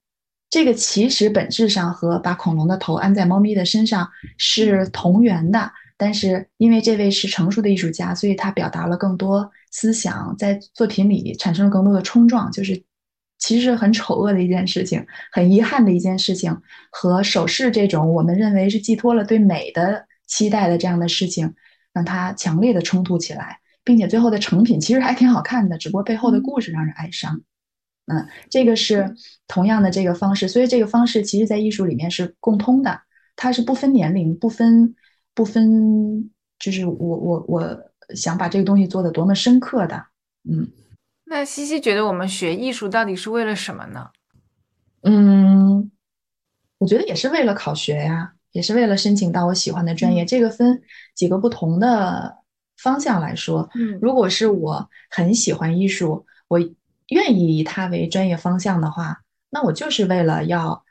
[0.49, 12.81] 这个其实本质上和把恐龙的头安在猫咪的身上是同源的，但是因为这位是成熟的艺术家，所以他表达了更多思想，在作品里产生了更多的冲撞，就是
[13.37, 16.57] 其实很丑恶的一件事情，很遗憾的一件事情，
[16.91, 21.53] 和首饰这种我们认为是寄托了对美的期待的这样的事情，
[21.91, 27.41] 让它强烈的冲突起来，并且最后的成品其实还挺好看的，只不过背后的故事让人哀伤。
[28.07, 29.15] 嗯，这个是
[29.47, 33.01] 同样的这个方式，所以这个方式其实在艺术里面是共通的，
[33.35, 34.95] 它是不分年龄、不分
[35.35, 40.05] 不分，就是我我我想把这个东西做的多么深刻的，
[40.49, 40.67] 嗯。
[41.29, 44.09] 那西西觉得我们学艺术到底是为了什么呢？
[45.01, 45.91] 嗯，
[46.77, 50.23] 我觉得也是为了考学呀，也是为了申请到我喜欢的专业。
[50.23, 50.81] 这个分
[51.13, 52.37] 几个不同的
[52.77, 53.69] 方向来说。
[53.75, 56.57] 嗯，如果是我很喜欢艺术，我
[57.09, 60.83] 愿意以它为专业方向的话，那我就是为了要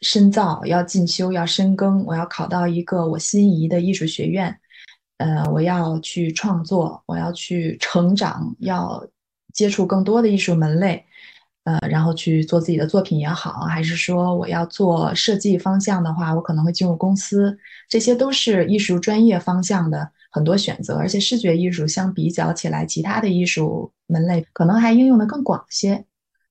[0.00, 4.60] 深造、要进修、要深耕，我要考到一个我心仪的艺术学院。
[5.18, 9.06] 呃，我要去创作，我要去成长，要。
[9.52, 11.06] 接触更多的艺术门类，
[11.62, 17.56] 呃，然后去做自己的作品也好，还是说我要做设计方向的话，我可能会进入公司，
[17.88, 20.96] 这些都是艺术专业方向的很多选择。
[20.96, 26.04] 而且视觉艺术相比较起来，其他的艺术门类可能还应用的更广些，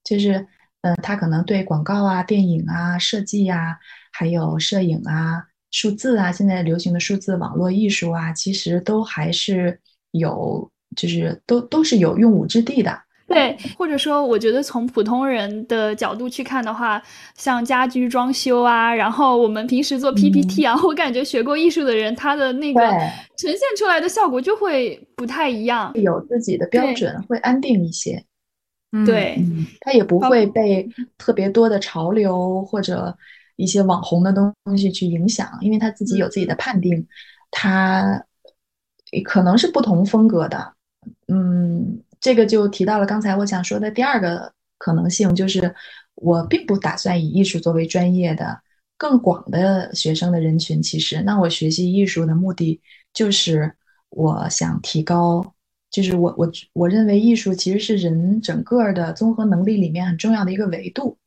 [0.03, 0.47] 就是，
[0.81, 3.77] 嗯，它可能对广告啊、电影啊、设计呀，
[4.13, 10.71] 还有摄影啊、数字啊，现在流行的数字网络艺术啊，其实都还是有。
[10.95, 12.95] 就是都都是有用武之地的，
[13.27, 17.01] 对，或者说，我觉得从普通人的角度去看的话，
[17.35, 22.81] 像家居装修啊，然后我们平时做 PPT 啊，我感觉学过艺术的人，他的那个
[23.37, 28.23] 呈现出来的效果就会不太一样，有自己的标准，会安定一些。
[29.07, 29.41] 对，
[29.81, 33.17] 他也不会被特别多的潮流或者
[33.55, 37.07] 一些网红的东东西去影响，因为他自己有自己的判定，
[37.49, 38.23] 他
[39.23, 40.73] 可能是不同风格的。
[41.27, 45.75] 嗯，这个就提到了刚才我想说的第二个可能性，就是
[46.15, 48.61] 我并不打算以艺术作为专业的
[48.97, 50.81] 更广的学生的人群。
[50.81, 52.79] 其实，那我学习艺术的目的
[53.13, 53.75] 就是
[54.09, 55.53] 我想提高，
[55.91, 61.17] 就是我我我认为艺术其实是人整个的综合能力里面很重要的一个维度。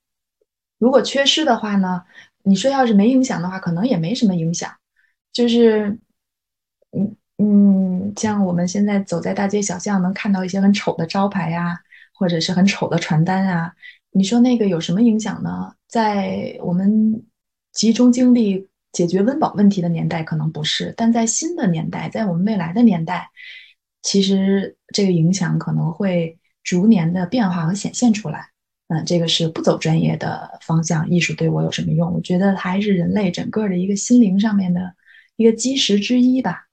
[0.78, 2.04] 如果缺失的话呢，
[2.42, 4.72] 你说要是没影响的话，可能也没什么影响。
[5.30, 5.98] 就是，
[6.92, 7.14] 嗯。
[7.38, 11.78] 嗯，像我们现在走在大街小巷，能看到一些很丑的招牌呀，
[12.14, 13.74] 或者是很丑的传单啊。
[14.10, 15.74] 你说那个有什么影响呢？
[15.86, 17.22] 在我们
[17.74, 23.28] 集中精力解决温饱问题的年代，可能不是；但在新的年代，在我们未来的年代，
[24.00, 28.48] 其实这个影响可能会逐年的变化和显现出来。
[28.88, 32.14] 嗯，这个是不走专业的方向，艺术对我有什么用？
[32.14, 34.94] 我觉得还是人类整个的一个心灵上面的
[35.36, 36.65] 一个基石之一吧。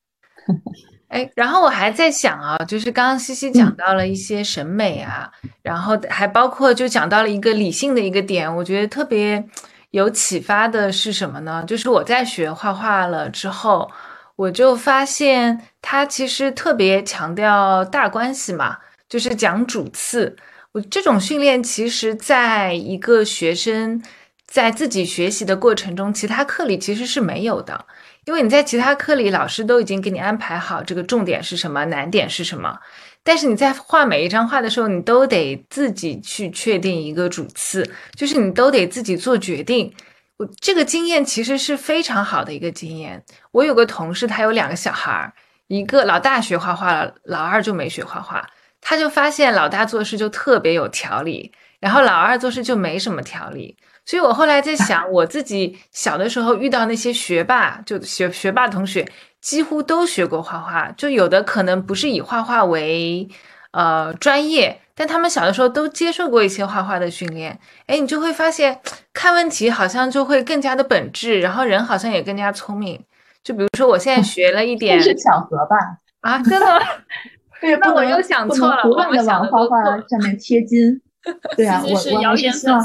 [1.10, 5.30] 哎，然后我还在想啊，就是刚刚西西讲到了一些审美啊，
[5.62, 9.44] 然后还包括就讲到了一个理性的一个点，我觉得特别
[9.92, 11.64] 有启发的是什么呢？
[11.68, 13.92] 就是我在学画画了之后，
[14.36, 18.78] 我就发现他其实特别强调大关系嘛，
[19.08, 20.36] 就是讲主次。
[20.72, 24.02] 我这种训练其实在一个学生
[24.48, 27.86] 在自己学习的过程中，其他课里其实是没有的。
[28.26, 32.80] 因为你在其他课里，老师都已经给你安排好这个重点是什么，难点是什么，
[33.22, 39.94] 但是你在画每一张画的时候，你都得自己去确定一个主次，就是你都得自己做决定。
[40.38, 43.24] 我这个经验其实是非常好的一个经验。
[43.52, 45.34] 我有个同事，他有两个小孩儿，
[45.68, 48.50] 一个老大学画画了，老二就没学画画，
[48.82, 53.78] 他就发现老大做事就特别有条理，然后老二做事就没什么条理。
[54.06, 59.08] 所以我后来在想，我自己小的时候遇到那些学霸，就学学霸同学，
[59.40, 63.28] 几乎都学过画画，就有的可能不是以画画为
[63.72, 67.58] 呃专业，但他们小的时候都接受过一些画画的训练。
[67.88, 68.80] 哎，你就会发现
[69.14, 73.02] 看问题好像就会更加的本质，然后人好像也更加聪明。
[73.44, 75.78] 就比如说我现在学了一点，是巧合吧？
[76.22, 76.86] 啊，真的吗？
[77.62, 81.02] 对， 那我又想错了，不断的往画画上面贴金。
[81.56, 82.82] 对啊，我我还是希望，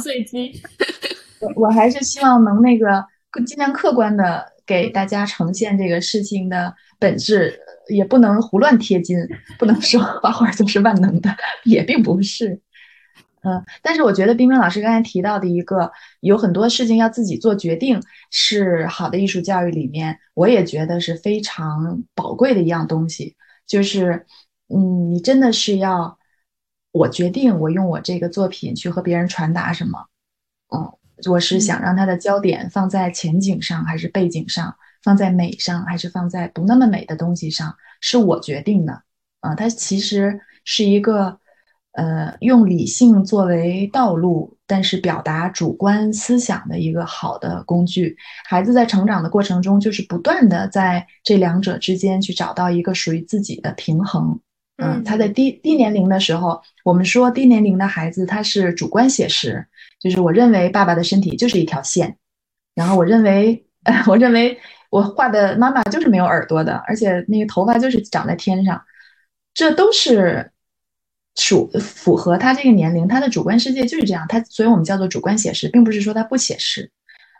[1.40, 3.04] 我我还是希望能那个
[3.44, 7.58] 尽量客观的给大家呈现这个事情的本质，
[7.88, 9.16] 也不能胡乱贴金，
[9.58, 11.34] 不能说画画就是万能的，
[11.64, 12.60] 也并不是。
[13.42, 23.36] 嗯，但是我觉得冰冰老师刚才提到的一个有很多事情要自己做决定，是好的艺术教育里面，我也觉得是非常宝贵的一样东西，
[23.66, 24.26] 就是
[24.68, 26.17] 嗯，你真的是要。
[26.92, 30.06] 我决定，我用我这个作品去和别人传达什么。
[30.74, 30.92] 嗯，
[31.30, 34.74] 我是想让它的焦点放在前景上，还是背景上？
[35.02, 37.74] 放在美上，还是放在不那么美的东西上？
[38.00, 39.02] 是我决定的。
[39.40, 41.38] 啊，它其实是一个
[41.92, 48.16] 呃，用理性作为道路，但是表达主观思想的一个好的工具。
[48.44, 54.40] 孩子在成长的过程中，就是不断的在这两者之间去找到一个属于自己的平衡。
[54.78, 59.66] 嗯，他在低低年龄的时候，我们说低年龄的孩子他是主观写实，
[60.00, 62.16] 就是我认为爸爸的身体就是一条线，
[62.74, 63.66] 然后我认为，
[64.08, 64.58] 我认为
[64.90, 68.82] 我画的妈妈就是没有耳朵的，而且那个头发就是长在天上，
[69.54, 70.50] 这都是。
[71.40, 76.90] 属符合他这个年龄，他的主观世界就是这样，他所以我们叫做主观写实，并不是说他不写实。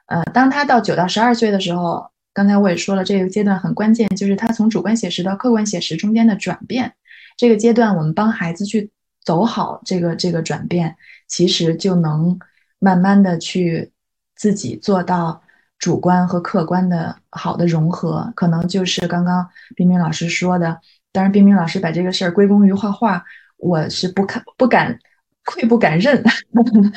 [0.07, 6.95] 呃，当他到九到十二岁的时候，刚才我也说了，这个阶段很关键，就是他从主观写实到客观写实中间的转变。
[7.39, 8.91] 这个阶段，我们帮孩子去
[9.25, 10.95] 走好这个这个转变，
[11.27, 12.39] 其实就能
[12.79, 13.93] 慢慢的去
[14.35, 15.41] 自己做到
[15.79, 18.33] 主观和客观的好的融合。
[18.35, 20.81] 可能就是刚刚冰冰老师说的，
[21.13, 23.25] 当然冰冰老师把这个事儿归功于画画。
[23.57, 24.97] 我是不看不敢
[25.45, 26.23] 愧不敢认，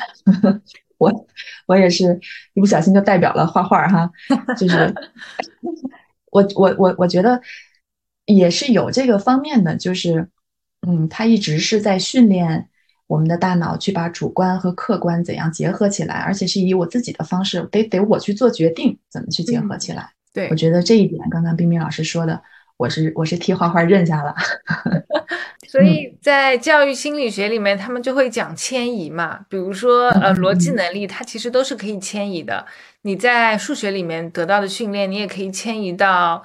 [0.98, 1.26] 我
[1.66, 2.20] 我也是
[2.54, 4.08] 一不小心就代表了画画哈，
[4.56, 4.94] 就是
[6.30, 7.40] 我我我我觉得
[8.26, 10.28] 也是有这个方面的，就是
[10.86, 12.68] 嗯，他一直是在训练
[13.06, 20.10] 我们的大脑去把主观和客观怎样结合起来，而且是以我自己的方式，得得我去做决定怎么去结合起来。
[20.32, 22.42] 对我觉得这一点，刚刚冰冰老师说的。
[22.78, 24.34] 我是我是替画画认下了，
[25.68, 29.38] 所以在教育心理学里面，他们就会讲迁移嘛。
[29.48, 32.66] 比如说，呃，逻辑能力它其实都是可以迁移的。
[33.02, 36.42] 你在数学里面得到的训练，你也可以迁移到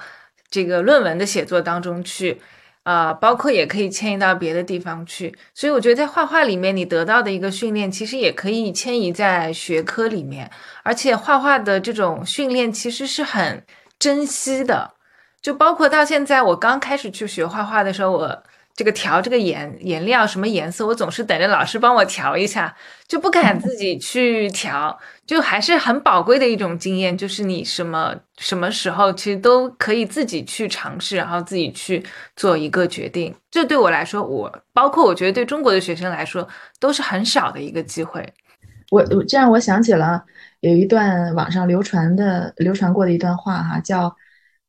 [0.49, 2.41] 这个论文的写作当中去，
[2.83, 5.37] 啊，包括也可以迁移到别的地方去。
[5.53, 10.49] 所以我觉得在画画里面，你得到的一个训练，其实也可以迁移在学科里面。
[10.83, 13.63] 而且画画的这种训练其实是很
[13.99, 14.93] 珍惜的。
[15.41, 18.43] 就包括到现在，我刚开始去学画画的时候，我
[18.77, 22.73] 这个调这个颜颜料什么颜色，我总是等着老师帮我调一下，
[23.07, 27.17] 就不敢自己去调，就还是很宝贵的一种经验。
[27.17, 32.05] 就是你什么什么时候其实都可以自己去尝试，然后自己去
[32.35, 33.33] 做一个决定。
[33.49, 36.47] 这对我来说，我包括我觉得对中国的学生来说，
[36.79, 38.31] 都是很少的一个机会。
[38.91, 40.23] 我我这样我想起了
[40.59, 44.15] 有一段网上流传的流传过的一段话哈，叫。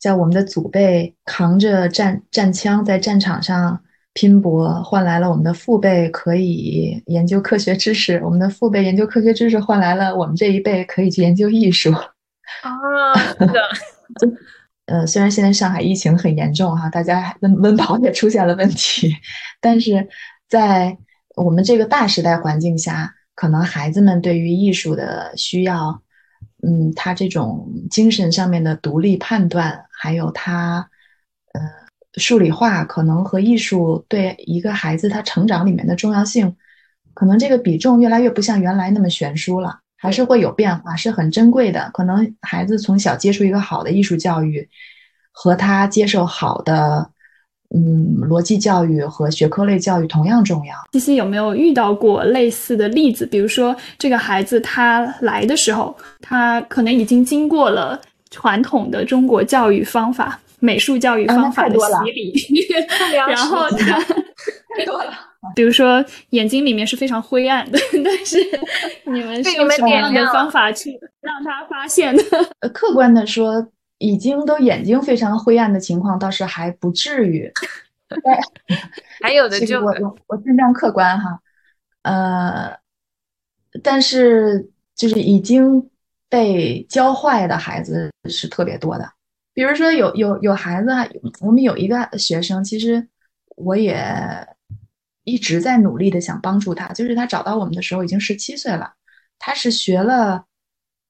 [0.00, 3.82] 叫我们的祖辈扛着战战枪在战场上
[4.18, 8.20] 拼搏，换来了我们的父辈可以研究科学知识。
[8.24, 11.92] 我们的父辈研究科学知识，换来了我们这一辈可以去研究艺术。
[11.92, 13.60] 啊，是的。
[14.86, 19.14] 呃，虽然现在上海疫情很严重哈，大家温温饱也出现了问题，
[19.60, 20.08] 但是
[20.48, 20.98] 在
[21.36, 26.02] 我们这个大时代环境下，可能孩子们对于艺术的需要。
[26.66, 30.50] 嗯，他这种精神上面的独立判断，还有他，
[30.80, 30.88] 呃，
[32.18, 36.54] 数理化可能和艺术对一个孩子他成长里面的重要性，
[37.14, 41.90] 可能这个比重越来越不像原来那么悬殊了，还是会有变化，是很珍贵的。
[41.94, 44.68] 可能孩子从小接触一个好的艺术教育，
[45.30, 47.10] 和他接受好的。
[47.74, 50.74] 嗯，逻辑教育和学科类教育同样重要。
[50.92, 53.26] 西西有没有遇到过类似的例子？
[53.26, 58.00] 比如说，这个孩子他来的时候，他可能已经经过了
[58.30, 62.32] 传统的中国教育方法、美术教育方法的洗礼，
[63.14, 63.98] 然后他
[64.76, 65.12] 太多了。
[65.54, 68.36] 比如说，眼睛里面是非常灰暗的， 但是
[69.04, 72.22] 你们是用什么样的方法去让他发现的？
[72.60, 73.68] 呃，客观的说。
[74.00, 77.52] 已经都眼睛非常灰暗的情况倒是还不至于，
[79.20, 81.36] 还有的就我我我尽量客观哈，
[82.02, 82.78] 呃，
[83.82, 85.90] 但是就是已经
[86.28, 89.10] 被教坏的孩子是特别多的，
[89.58, 90.88] 比如说有有有孩子，
[91.40, 93.08] 我们有一个学生，其实
[93.56, 93.98] 我也
[95.24, 98.94] 一直在努力的想帮助他，就是他找到我们的时候已经十七岁了，
[99.36, 100.44] 他是学了。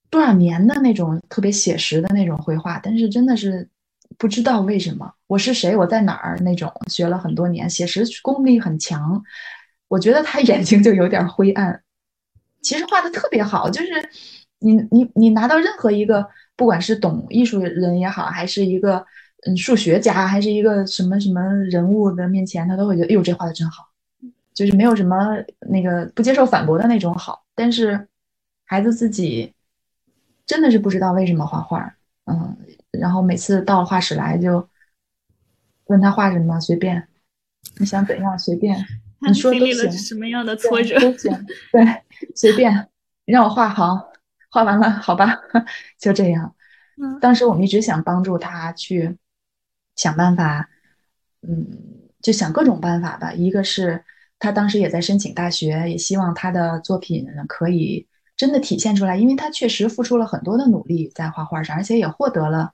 [0.09, 3.69] 多少年的那种特别写实的那种绘画，但是真的是
[4.17, 9.23] 不知道为什么我是谁，我在哪儿那种学了很多年，写实功力很强。
[9.89, 11.83] 我觉得他 眼睛就有点灰暗，
[12.63, 14.09] 其实画的特别好，就是
[14.61, 16.27] 你你你拿到任何一个，
[16.59, 19.07] 不管是懂艺术人也好，还是一个
[19.47, 21.41] 嗯数学家，还是一个什么什么
[21.71, 23.89] 人物的面前，他都会觉得，哎呦，这画的真好，
[24.53, 25.17] 就是没有什么
[25.71, 27.47] 那个不接受反驳的那种好。
[27.55, 28.07] 但是
[28.67, 29.55] 孩子自己。
[30.49, 31.95] 真的是不知道为什么画画，
[32.25, 32.57] 嗯，
[32.91, 34.67] 然后每次到了画室来就
[35.89, 37.07] 问他画什么，随便，
[37.77, 38.75] 你想怎样随便，
[39.21, 39.93] 你说都行。
[39.93, 41.31] 什么样的挫折都行，
[41.71, 41.85] 对，
[42.35, 42.89] 随便，
[43.27, 44.08] 让我画好，
[44.51, 45.41] 画完了好吧，
[45.99, 46.55] 就这样。
[47.01, 49.17] 嗯，当时我们一直想帮助他去
[49.97, 50.69] 想办法，
[51.43, 51.67] 嗯，
[52.21, 53.33] 就想各种办法吧。
[53.33, 54.05] 一个是
[54.39, 62.73] 他当时也在申请大学，也希望他的作品可以真的体现出来，因为他确实付出了很多的努力在画画上，而且也获得了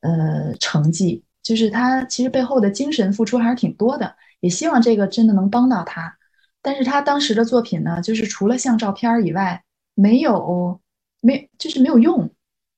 [0.00, 1.24] 呃成绩。
[1.42, 6.18] 就是他其实背后的精神付出还是挺多的，也希望这个真的能帮到他。
[6.62, 10.78] 但是他当时的作品呢，就是除了像照片以外，没有
[11.20, 12.30] 没就是没有用，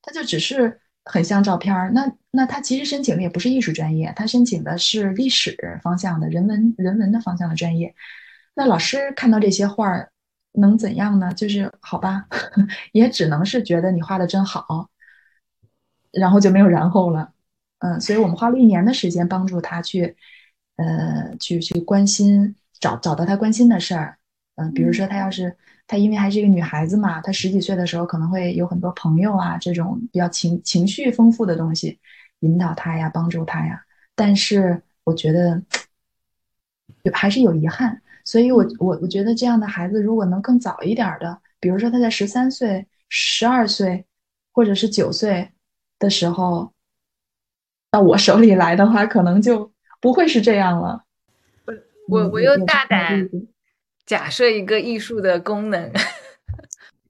[0.02, 1.90] 他就只是很像照片儿。
[1.92, 7.94] 那那他其实申请的也不是艺术专业，他申请的是历史方向的人文人文的方向的专业。
[8.54, 10.12] 那老师看到这些画儿
[10.52, 11.32] 能怎样呢？
[11.32, 12.26] 就是好吧，
[12.92, 14.90] 也只能是觉得你画的真好，
[16.10, 17.32] 然后就没有然后了。
[17.78, 20.16] 嗯，所以我们花了一年的时间帮助他去，
[20.76, 24.18] 呃，去去关心找找到他关心的事儿。
[24.56, 25.56] 嗯，比如说他要是
[25.92, 31.98] 他因为还是一个女孩子嘛，她十几岁的时候可能会有很多朋友啊，这种比较情情绪丰富的东西
[32.40, 33.78] 引导她呀，帮助她呀。
[34.14, 35.62] 但是我觉得
[37.02, 44.06] 有还是有遗憾，所以我我我觉得这样的孩子如果能更早一点的，比如说他在十三岁、十二岁
[44.50, 45.50] 或者是九岁
[45.98, 46.72] 的时候。
[47.90, 49.70] 到我手里来的话，可能就
[50.00, 51.04] 不会是这样了。
[52.08, 53.28] 我我我又大胆
[54.06, 55.92] 假设一个艺术的功能，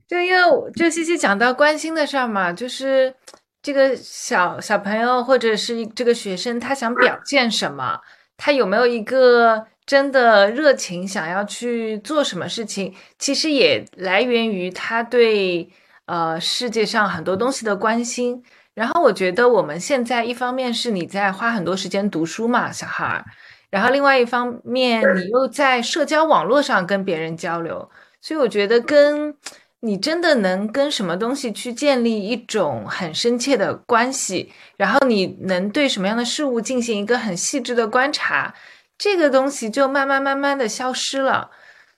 [0.06, 3.14] 就因为就西西讲到关心的事儿嘛，就是
[3.62, 7.98] 这个小小朋友或者是这个学生，他想表现什么，
[8.36, 15.70] 他有没有一个真的热情想要去做什么事情，其实也来源于他对
[16.06, 18.42] 呃世界上很多东西的关心。
[18.74, 23.24] 然后我觉得我们现在一方面是你在花很多时间读书嘛，小孩儿，
[23.72, 27.88] 然后另外一方面你又在社交网络上跟别人交流，
[28.20, 29.34] 所以我觉得跟
[29.80, 38.54] 你真的能跟什么东西去建立一种很深切的关系，然后你能对什么样的事物进行一个很细致的观察，
[38.98, 41.50] 这个东西就慢慢慢慢的消失了。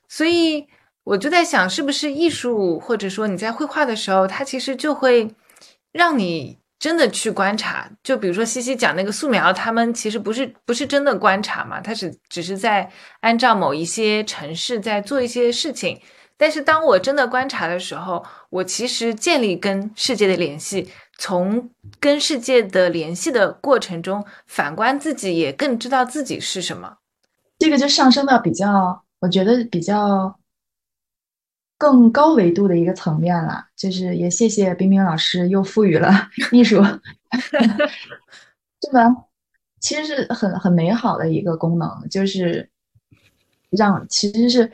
[0.07, 0.68] 所以
[1.03, 5.35] 我就在想，是不是艺术或者说你在绘画的时候，它其实就会
[5.91, 6.57] 让你。
[6.85, 15.99] 真的去观察，就比如说西西讲那个素描，他们其实不是不是真的观察嘛，他是只是在按照某一些城市在做一些事情。
[16.37, 26.99] 但是当我真的观察的时候，我其实建立跟世界的联系，从跟世界的联系的过程中，反观自己也更知道自己是什么。
[27.59, 30.39] 这个就上升到比较，我觉得比较。
[31.85, 36.82] 更高维度的一个层面了，就是也谢谢冰冰老师又赋予了艺术
[38.80, 39.26] 这么
[39.80, 42.70] 其实是很很美好的一个功能，就是
[43.68, 44.72] 让其实是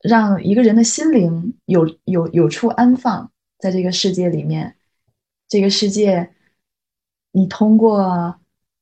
[0.00, 4.76] 让一个人的心灵有有有处安放在这个世界里面。
[5.48, 6.30] 这个世界，
[7.32, 8.36] 你通过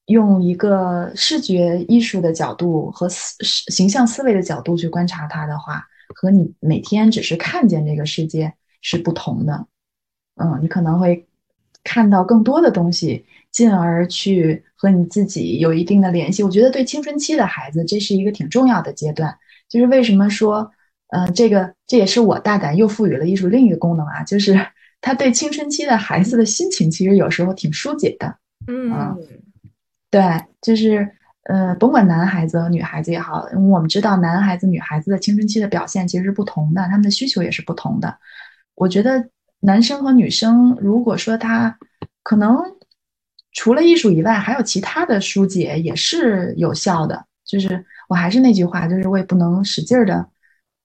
[0.07, 5.87] 用一个视觉艺术的角度和思形象思维的角度去观察它的话。
[6.15, 9.67] 和你每天只是看见这个世界是不同的，
[10.37, 11.27] 嗯，你可能会
[11.83, 16.43] 看到更多的东西，进而去和你自己有一定的联系。
[16.43, 19.37] 我觉得对青春期的孩子，这是一个挺重要的阶段。
[19.69, 20.71] 就是为什么说，
[21.09, 24.59] 嗯，这个这也是我大胆又赋予了艺术另一个功能啊，就是
[25.01, 28.39] 他对青春期的孩子的心情，其实有时候挺疏解的。
[28.67, 29.17] 嗯，
[30.11, 30.23] 对，
[30.61, 31.11] 就是。
[31.45, 38.19] 呃，甭管男孩子和女孩子也好，我们知道男孩子、女孩子的青春期的表现其实是不同的，他们的需求也是不同的。
[38.75, 39.29] 我觉得
[39.61, 41.79] 男生和女生，如果说他
[42.23, 42.59] 可能
[43.53, 47.27] 除了艺术以外，还有其他的疏解也是有效的。
[47.45, 50.27] 就是我还是那句话，就是我也不能使劲儿的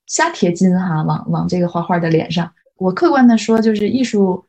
[0.07, 2.51] 瞎贴金哈，往往这个画画的脸上。
[2.75, 4.45] 我客观的说，就是艺术。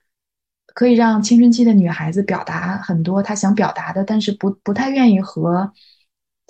[0.73, 5.71] 可以让青春期的女孩子表达很多她想表达的，但是不不太愿意和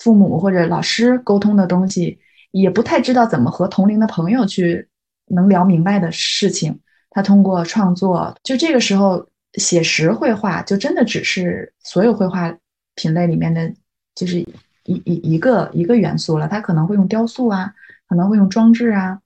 [0.00, 2.18] 父母或者老师沟通的东西，
[2.50, 4.88] 也不太知道怎么和同龄的朋友去
[5.26, 6.80] 能聊明白的事情。
[7.10, 9.24] 他通过创作，就这个时候
[9.54, 12.52] 写实绘画，就真的只是所有绘画
[12.96, 13.72] 品类里面的
[14.14, 14.40] 就是
[14.84, 16.48] 一一一个一个元素了。
[16.48, 17.72] 他可能会用雕塑啊，
[18.08, 19.20] 可能会用装置啊。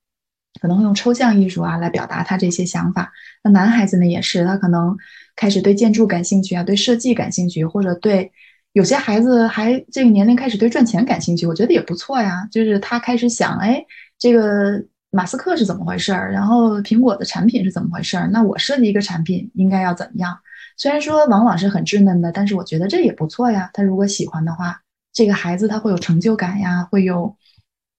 [0.60, 3.12] 可能会用抽象艺术啊来表达他这些想法。
[3.42, 4.96] 那男孩子呢也是，他可能
[5.34, 8.30] 开始对建筑感兴趣啊，对设计感兴趣，或者对
[8.74, 11.46] 有些孩子还这个年龄开始对赚钱感兴趣。
[11.46, 13.80] 我觉得也不错呀，就是他开始想，哎，
[14.18, 16.32] 这个马斯克是怎么回事儿？
[16.32, 18.28] 然后苹果的产品是怎么回事儿？
[18.32, 20.36] 那我设计一个产品应该要怎么样？
[20.76, 23.70] 虽然说往往是很稚嫩的，但是我觉得这也不错呀。
[23.72, 24.80] 他如果喜欢的话，
[25.12, 27.36] 这个孩子他会有成就感呀，会有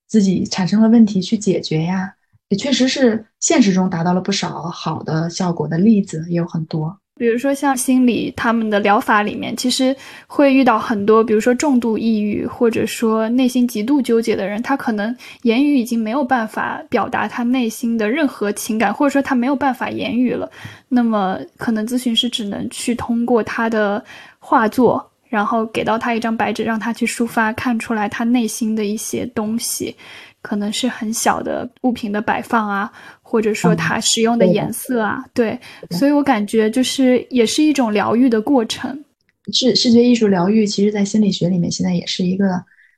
[0.10, 2.14] 自己产生了问题去解决呀。
[2.50, 7.00] 也确实是现实中达到了不少好的效果的例子，也有很多。
[7.18, 9.96] 比如说像心理他们的疗法里面，其实
[10.28, 20.52] 会遇到很多，比如说重度抑郁或者说内心极度纠结的人，他可能言语已经没有办法表达他内心的任何情感，或者说他没有办法言语了。
[20.90, 24.04] 那么可能咨询师只能去通过他的
[24.38, 29.96] 画作，然后给到他一张白纸，让他去抒发，看出来他内心的一些东西。
[30.42, 32.92] 可能是很小的物品的摆放啊，
[33.28, 35.60] 或者说它使用的颜色啊，对，
[35.90, 39.04] 所以我感觉就是也是一种疗愈的过程。
[39.52, 42.46] 视视觉艺术疗愈，其实在心理学里面现在也是一个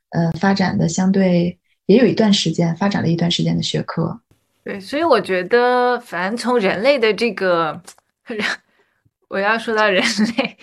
[0.10, 4.20] 呃发展的相对也有一段时间发展了一段时间的学科。
[4.66, 7.82] 对，所以我觉得，反正从人类的这个，
[9.30, 10.04] 我要说到人
[10.38, 10.58] 类，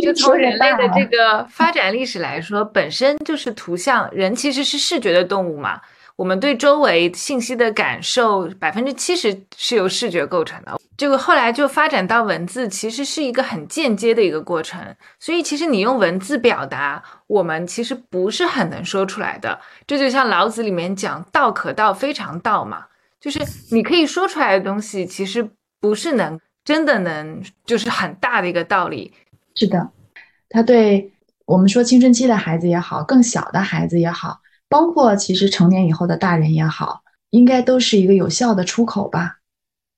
[0.00, 5.80] 就从人类的这个发展历史来说，本身就是图像，人其实是视觉的动物嘛。
[6.18, 10.76] 我们对周围信息的感受，百分之七十是由视觉构成的。
[10.96, 14.80] 这个后来就发展到文字，其实是一个很间接的一个过程。
[15.20, 19.60] 所以，其实你用文字表达，我们其实不是很能说出来的。
[19.86, 22.86] 这就像老子里面讲“道可道，非常道”嘛，
[23.20, 23.38] 就是
[23.70, 25.48] 你可以说出来的东西，其实
[25.80, 29.14] 不是能真的能，就是很大的一个道理。
[29.54, 29.88] 是的，
[30.48, 31.12] 他对
[31.46, 34.40] 我们说青春期的孩子也好，更小的孩子也好。
[34.68, 39.36] 包括其实成年以后的大人也好，应该都是一个有效的出口吧。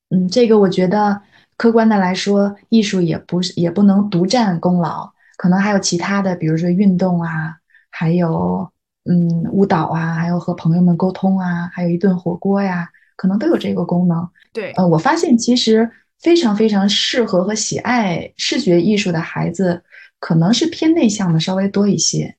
[0.09, 1.21] 嗯，这个我觉得
[1.57, 7.55] 客观的来说，艺术也不是也不能独占功劳，可能还有其他的，比如说运动啊，
[7.89, 8.69] 还有
[9.05, 14.27] 嗯舞蹈啊，还有和朋友们沟通啊，还有一顿火锅呀，可能都有这个功能。
[14.51, 19.83] 对，呃，我发现其实非常非常适合和喜爱视觉艺术的孩子，
[20.19, 22.35] 可能是偏内向的稍微多一些。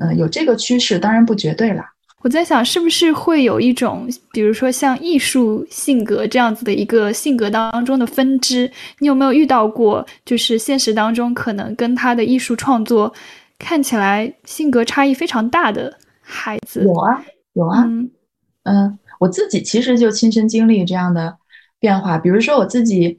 [0.00, 1.92] 嗯，有这个趋势，当然不绝对啦。
[2.22, 8.68] 我在想，是不是会有一种，比如说像艺术性格这样子的一个性格当中的分支？
[8.98, 13.12] 你有没有遇到过，就是现实当中可能跟他的艺术创作
[13.58, 16.82] 看起来性格差异非常大的孩子？
[16.82, 17.84] 有啊，有啊。
[18.64, 21.36] 嗯，我自己其实就亲身经历这样的
[21.78, 22.18] 变化。
[22.18, 23.16] 比如说我自己，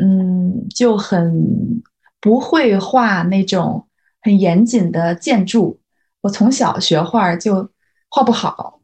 [0.00, 1.80] 嗯，就很
[2.20, 3.86] 不会画那种
[4.20, 5.78] 很严谨的建筑。
[6.20, 7.70] 我从小学画就
[8.08, 8.80] 画不好，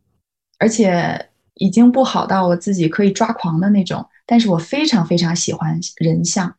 [0.59, 4.07] 而且已经不好到我自己可以抓狂的那种。
[4.27, 6.55] 但是我非常非常喜欢人像，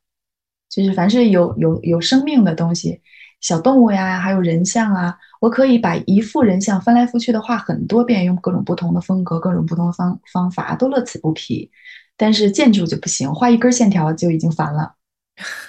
[0.70, 3.02] 就是凡是有有有生命的东西，
[3.42, 11.72] 小动物呀，还有人像啊，我可以把一幅人像翻来覆去的画很多遍，用各种不同的风格、各种不同的方方法都乐此不疲。
[12.18, 14.94] 但是建筑就不行，画一根线条就已经烦了。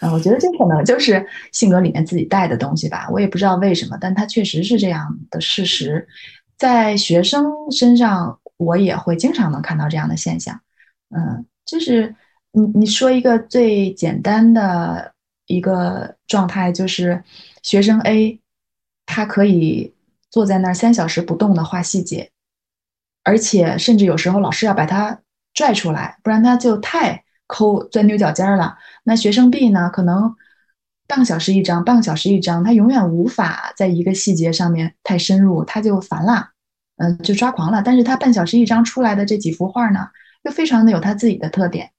[0.01, 6.07] 啊， 我觉得这可能就是性格里面自己带的东西吧，我也不知道为什么，但它确实是这样的事实。
[6.57, 10.61] 在学生身上，我也会经常能看到这样的现象。
[11.11, 12.15] 嗯，就是
[12.53, 15.13] 你你说一个最简单的
[15.47, 17.23] 一个状态，就是
[17.63, 18.41] 学生 A，
[19.05, 19.93] 他可以
[20.31, 22.31] 坐在那儿三小时不动的画细节，
[23.25, 25.21] 而且甚至有时候老师要把他
[25.53, 27.26] 拽出来，不然他就太。
[27.47, 29.89] 抠钻牛角尖了，那学生 B 呢？
[29.91, 30.35] 可能
[31.07, 36.51] 半个小时一张，半个小时一张，他永远无法在一个细节上面太深入，他就烦了，
[36.97, 37.83] 嗯，就抓狂了。
[37.83, 40.09] 但是他半小时一张出来的这几幅画呢，
[40.43, 41.93] 又非常的有他自己的特点。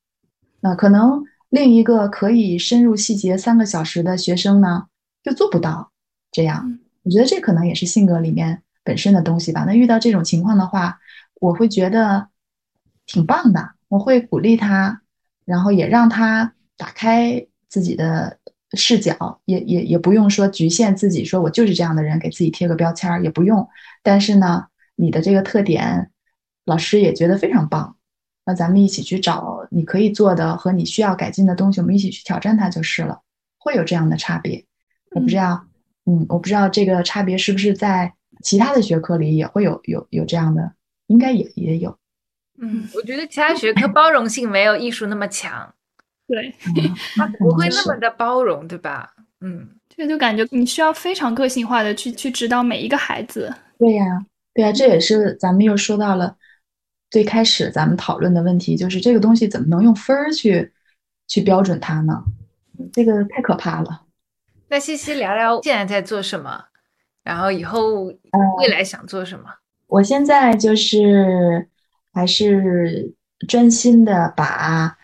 [0.60, 4.88] 那可能另一个可以深入细节三个小时的学生呢，
[5.24, 5.92] 又做不到
[6.32, 6.80] 这样。
[7.04, 9.64] 我觉得这可能也是性格里面本身的东西吧。
[9.66, 11.00] 那遇到这种情况的话，
[11.40, 12.28] 我会觉得
[13.06, 15.02] 挺棒的，我会鼓励他。
[15.48, 18.38] 然后也让他打开自己的
[18.74, 23.66] 视角，也也也不用说局限自己，说我就是这样的人，给自己贴个标签儿也不用。
[24.04, 24.66] 但是呢，
[24.98, 26.12] 你的这个特点，
[26.66, 27.96] 老师也觉得非常棒。
[28.46, 33.22] 那咱们一起去找你可以做的和你需要改进的东西，我们一起去挑战它就是了。
[33.58, 34.66] 会有这样的差别，
[35.12, 35.66] 我不知道，
[36.06, 40.74] 嗯，我不知道这个差别是不是在其他的学科里也会有有有这样的，
[41.08, 41.98] 应该也也有。
[42.60, 45.74] 嗯，我觉得其他学科包容性没有艺术那么强，
[46.28, 46.54] 对，
[47.16, 49.14] 它不会那么的包容，对吧？
[49.42, 53.54] 嗯，这个就感觉你需要非常个性化的去去指导每一个孩子。
[53.78, 56.36] 对呀，对呀，这也是咱们又说到了
[57.12, 60.74] 最开始咱们讨论的问题，就是这个东西怎么能用分儿去
[61.28, 62.24] 去标准它呢？
[62.92, 64.02] 这个太可怕了。
[64.70, 66.66] 那西西聊聊现在在做什么，
[67.24, 68.06] 然后以后
[68.58, 69.46] 未来想做什么？
[69.86, 71.70] 我现在就是。
[72.18, 73.14] 还是
[73.48, 74.98] 专心的把，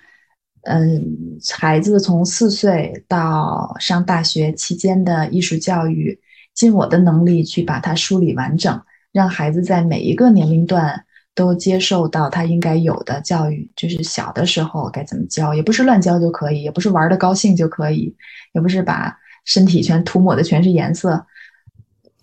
[0.64, 6.20] 嗯，孩子从四岁到上大学期间的艺术教育，
[6.56, 11.06] 尽我的能力去把它梳理完整，让孩子在每一个年龄段
[11.36, 18.16] 都接受到他应该有的教育，就是小的时候该怎么教，也不是乱教就可以，也不是玩的高兴就可以，
[18.54, 21.28] 也不是把身体全涂抹的全是颜色，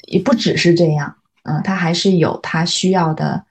[0.08, 1.14] 也不只是这样，
[1.44, 3.44] 嗯，他还是有他需要的，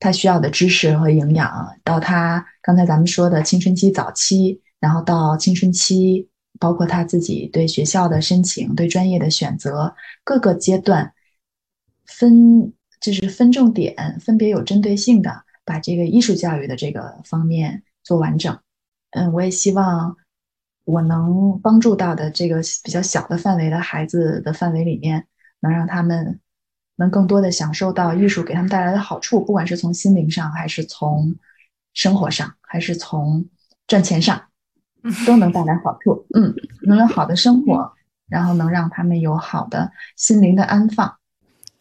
[0.00, 1.78] 他需要的知识和营养。
[1.84, 6.28] 到他刚才咱们说的青春期早期，然后到青春期，
[6.58, 9.94] 包括他自己对学校的申请、对专业的选择，
[10.24, 11.12] 各个阶段
[12.04, 12.72] 分。
[13.00, 18.58] 就是分重点，分别有针对性的把这个艺术教育的这个方面做完整。
[19.12, 20.14] 嗯，我也希望
[20.84, 25.26] 我能帮助到的这个比较小的范围的孩子的范围里面，
[25.60, 26.38] 能让他们
[27.00, 31.34] 能更多的享受到艺术给他们带来的好处，不管是从心灵上，还是从
[31.94, 33.42] 生活上，还是从
[33.86, 34.38] 赚钱上，
[35.26, 36.26] 都能带来好处。
[36.34, 37.90] 嗯，能有好的生活，
[38.28, 41.16] 然后能让他们有好的心灵的安放。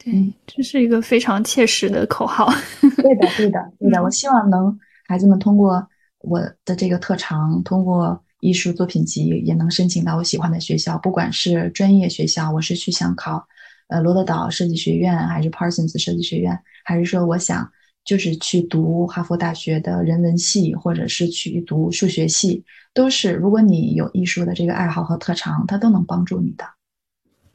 [0.01, 2.49] 对，这是一个非常切实的口号。
[2.79, 4.01] 对的， 对的，对的。
[4.01, 5.85] 我希望能孩子们通过
[6.19, 13.45] 我的这个特长，通过艺术作品集，也能申请到我喜欢的学校，不管是专业学校，我是去想考
[13.89, 17.69] 呃罗德岛设计学院，还是 Parsons 设计学院，还是说我想
[18.05, 22.63] 就是去读哈佛大学的人文系，或者是去读数学系，
[22.93, 26.65] 都是如果你有艺术的这个爱好和特长，它都能帮助你的。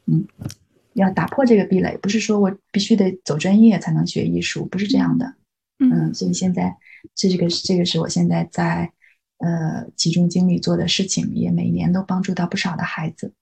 [0.06, 0.26] 嗯。
[0.94, 5.34] 要打破这个壁垒，不是说我必须得走专业才能学艺术，不是这样的。
[5.80, 6.72] 嗯，所以现在
[7.16, 8.92] 这个这个是我现在在
[9.38, 13.32] 呃集中精力做的事情，也每年都帮助到不少的孩子。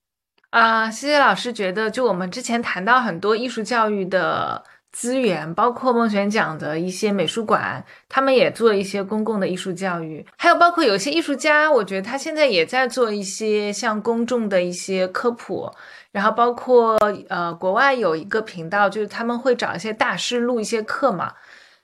[0.53, 15.67] 啊，谢谢老师，觉得就我们之前谈到很多艺术教育的资源，包括孟璇讲的一些美术馆，他们也做一些公共的艺术教育，还有包括有些艺术家，我觉得他现在也在做一些像公众的一些科普。
[16.11, 16.99] 然后包括
[17.29, 21.33] 呃，国外有一个频道，就是他们会找一些大师录一些课嘛。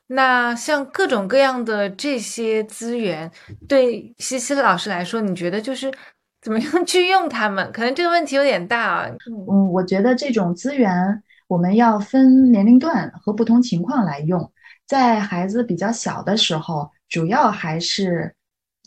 [0.06, 3.32] 那像各种各样的这些资源，
[3.68, 5.92] 对西西老师来说，你觉得就是
[6.42, 7.72] 怎么样去用它们？
[7.72, 9.10] 可能这个问题有点大啊。
[9.30, 14.52] 嗯，我觉得这种资源我们要分年龄段和不同情况来用。
[14.86, 18.34] 在孩子比较小的时候，主要还是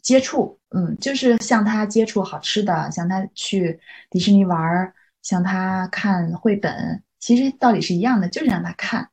[0.03, 3.78] 接触，嗯，就是向他接触好吃的，向他去
[4.11, 4.94] 迪士尼玩儿。
[5.22, 9.09] 像他看绘本，其实道理是一样的，就是让他看，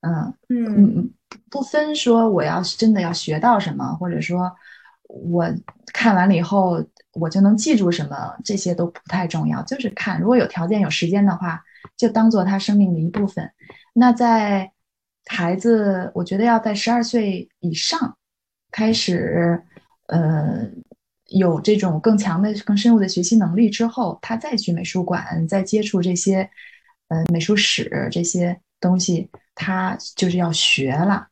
[0.00, 1.10] 嗯嗯嗯，
[1.48, 4.52] 不分说我要真的要学到什么，或者说
[5.04, 5.46] 我
[5.92, 6.84] 看完了以后
[7.14, 10.20] 我就能记住什么，这些都不太重要，就是看。
[10.20, 11.62] 如果有条件有时间的话，
[11.96, 13.50] 就当做他生命的一部分。
[13.92, 14.72] 那在
[15.26, 18.16] 孩子，我觉得要在十二岁以上
[18.70, 19.62] 开始，
[20.06, 20.70] 呃。
[21.28, 26.50] 有这种更强的、更深入的学习能力之后，他再去美术馆，再接触这些，
[27.08, 31.28] 呃，美术史这些东西，他就是要学了，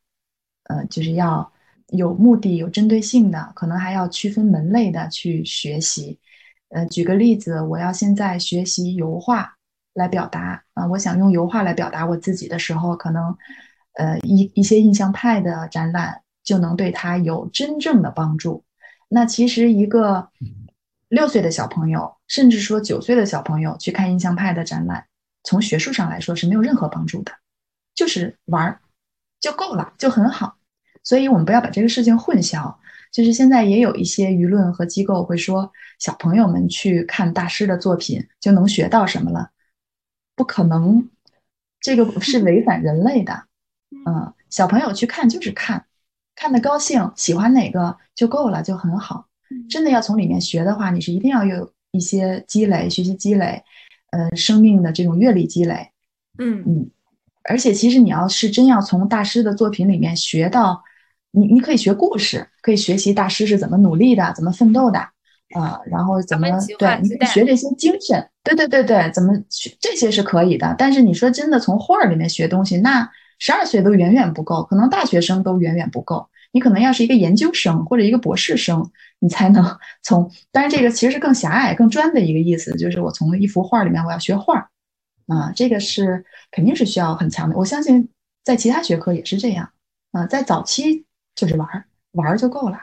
[0.71, 1.53] 呃，就是要
[1.93, 6.19] 有目的、有针对性的，可能还要区分门类的去学习。
[6.69, 9.57] 呃，举个例子，我要现在学习油画
[9.93, 13.37] 来表达啊，我想用油画来表达我自己的时候，可能，
[13.95, 18.65] 呃，一一些印象派的展览就能对他有真正的帮助。
[19.09, 20.29] 那其实一个
[21.09, 25.07] 六岁的小朋友，甚至说九岁的小朋友去看印象派的展览，
[25.43, 27.33] 从学术上来说是没有任何帮助的，
[27.97, 28.81] 就是玩儿
[29.41, 30.57] 就够了，就很好。
[31.03, 32.75] 所以我们不要把这个事情混淆。
[33.13, 39.51] 就是现在也有一些舆论和机构会说，小朋友们去看大师的作品就能学到什么了？
[40.37, 41.09] 不可能，
[41.81, 43.45] 这个是违反人类的。
[44.07, 45.87] 嗯，小朋友去看就是看。
[46.37, 49.27] 看的高兴，喜欢哪个就够了，就很好。
[49.69, 53.63] 真的要从里面学的话，你是一定要有一些积累、学习积累，
[54.13, 55.91] 呃，生命的这种阅历积累。
[56.39, 56.91] 嗯嗯。
[57.43, 60.83] 而且，其实你要是真要从大师的作品里面学到，
[61.33, 64.99] 你你可以学故事，可以学习大师是怎么努力的，怎么奋斗的，
[65.55, 70.75] 啊，然后怎么对，你学这些精神，对对对对，怎么学这些是可以的。
[70.79, 73.09] 但是你说真的从画儿里面学东西，那
[73.39, 76.29] 十二岁都远远不够，可能大学生都远远不够。
[76.53, 79.65] 你可能要是一个研究生或者一个博士生，你才能
[80.03, 80.29] 从。
[80.51, 84.69] 但是，这个其实是更狭隘、更专的一个意思，就是我从一幅画里面我要学画
[85.29, 87.57] 啊，这个是肯定是需要很强的。
[87.57, 88.09] 我相信
[88.43, 89.71] 在其他学科也是这样
[90.11, 91.05] 啊，在早期
[91.41, 92.79] 就是玩儿玩儿就够了。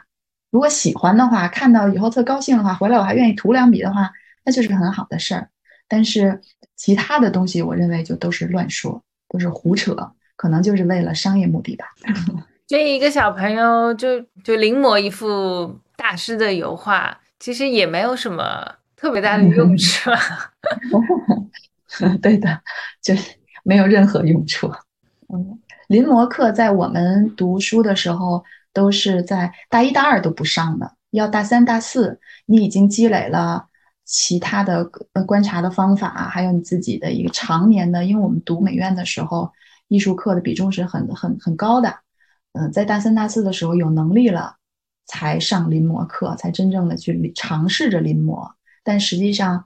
[0.50, 4.12] 如果喜欢的话，看到以后特高兴的话，回来我还愿意涂两笔的话，
[4.44, 5.50] 那就是很好的事儿。
[5.88, 6.42] 但是
[6.76, 9.96] 其他的东西，我认为就都是乱说，都是胡扯，
[10.36, 11.86] 可能就是为了商业目的吧。
[12.66, 20.10] 这一个小朋友就就临摹一幅大师的油画，其实也没有什么特别大的用处。
[22.22, 22.62] 对的，
[23.02, 24.74] 就是没有任何用处。
[25.30, 33.68] 嗯，临摹课在我们读书的时候都是在大一、大二都不上的，要大三、大四，你已经积累了
[34.06, 39.52] 其他的呃观察的方法，还有你自己的一个常年的，因为我们读美院的时候，
[39.88, 41.94] 艺术课的比重是很很很高的。
[42.54, 44.56] 嗯，在大三、大四的时候有能力了，
[45.06, 48.50] 才上临摹课，才真正的去尝试着临摹。
[48.84, 49.66] 但实际上，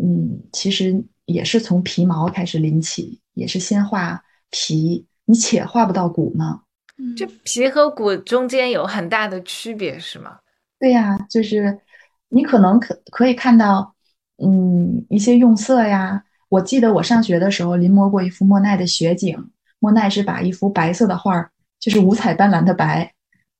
[0.00, 6.60] 嗯，其实也是从皮毛开始临起，也是先画皮，你且画不到骨呢。
[7.14, 10.38] 这皮和骨中间有很大的区别，是吗？
[10.78, 11.78] 对呀，就是
[12.30, 13.94] 你可能可可以看到，
[14.42, 16.24] 嗯，一些用色呀。
[16.48, 23.12] 我记得我上学的时候临摹过一幅莫奈的雪景，莫奈是把一幅白色的画，就是五彩斑斓的白，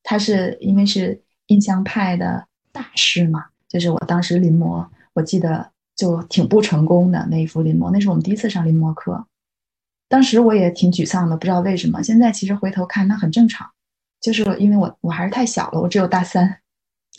[0.02, 3.46] 他是因为是印象派的大师嘛。
[3.68, 9.26] 就是我当时临摹，我记得就挺不成功的那一幅临摹，那是我们第一次上临摹课，
[10.08, 12.02] 当时我也挺沮丧的，不知道为什么。
[12.02, 13.68] 现在其实回头看，那很正常，
[14.20, 16.60] 就是因为我我还是太小了，我只有大三，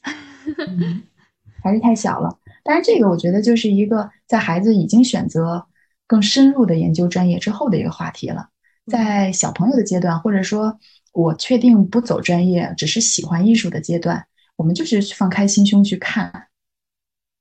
[1.63, 2.37] 还是太小了。
[2.63, 5.65] 但是这个我觉得就是一个在孩子已经选择
[6.05, 8.49] 更深入的研究专业之后的一个话题了。
[8.89, 10.79] 在小朋友的阶段，或者说
[11.11, 14.25] 我确定不走专业，只是喜欢艺术的阶段。
[14.55, 16.47] 我们就是放开心胸去看，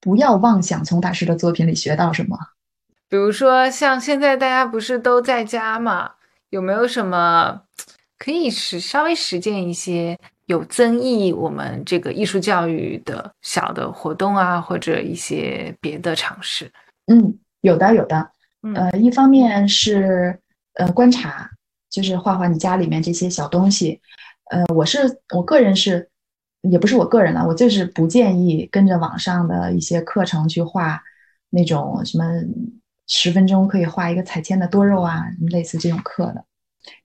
[0.00, 2.36] 不要妄想从大师的作品里学到什么。
[3.08, 6.12] 比如说，像现在大家不是都在家嘛，
[6.50, 7.62] 有没有什么
[8.18, 16.70] 可以实稍微实践一些有增益我们这个艺术教育的小的活动啊，或者一些别的尝试？
[17.06, 18.30] 嗯，有的，有的。
[18.74, 20.38] 呃，一方面是
[20.74, 21.50] 呃观察，
[21.88, 24.00] 就是画画你家里面这些小东西。
[24.50, 26.08] 呃，我是我个人是。
[26.62, 31.00] 也不是我个人了，我就是不建议跟着网上的一些课程去画
[31.48, 32.24] 那种什么
[33.06, 36.44] 十分钟可以画一个彩铅的多肉啊，类似这种课的，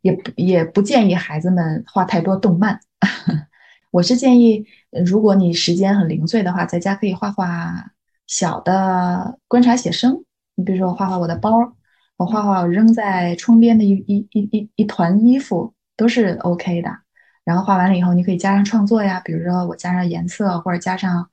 [0.02, 2.80] 也不也不建议孩子们画太多动漫。
[3.92, 4.66] 我是建议，
[5.06, 7.92] 如果你时间很零碎的话，在家可以画画
[8.26, 10.24] 小的观察写生。
[10.56, 11.74] 你比如说，我画画我的包，
[12.18, 16.90] 我画画我扔在窗边的一一一一一团衣服，都是 OK 的。
[17.44, 21.30] 然后画完了以后，你可以加上创作呀，比如说我加上颜色，或者加上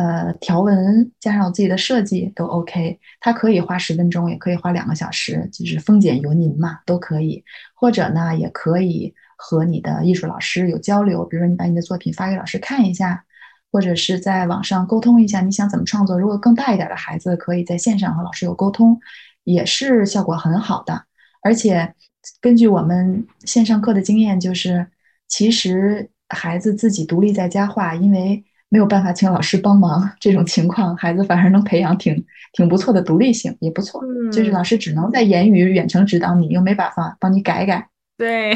[0.00, 2.98] 呃条纹，加上我自己的设计都 OK。
[3.20, 7.44] 它可以花十分钟，也可以花两个小时，就是丰俭由您嘛，都可以。
[7.74, 13.24] 或者呢，也可以和你的艺术老师有交流，比如说你把你的作品发给老师看一下，
[13.70, 16.18] 或者是在网上沟通一下你想怎么创作。
[16.18, 18.98] 如果更大一点的孩子，可以在线上和老师有沟通，
[19.44, 21.04] 也是效果很好的。
[21.42, 21.94] 而且
[22.40, 24.86] 根据我们线上课的经验，就是。
[25.32, 34.02] 其实孩子自己独立在家画，因为没有办法请老师帮忙， 这种情况孩子反而能培养挺挺不错的独立性，也不错。
[34.32, 37.88] 就是老师只能在言语远程指导你，又没办法帮你改改。
[38.16, 38.54] 对，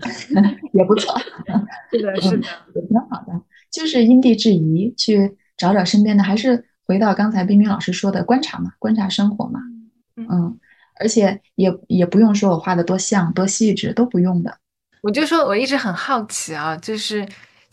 [0.72, 1.18] 也不错。
[1.90, 3.40] 是的，是的，也挺好的。
[3.70, 9.60] 就是因地制宜去找找身边的，还是回到刚才冰冰老师说的观察嘛，观察生活嘛。
[10.16, 10.58] 嗯，
[10.98, 14.58] 而且也也不用说我画的多像多细致，都不用的。
[15.02, 17.26] 我就说，我一直很好奇啊，就是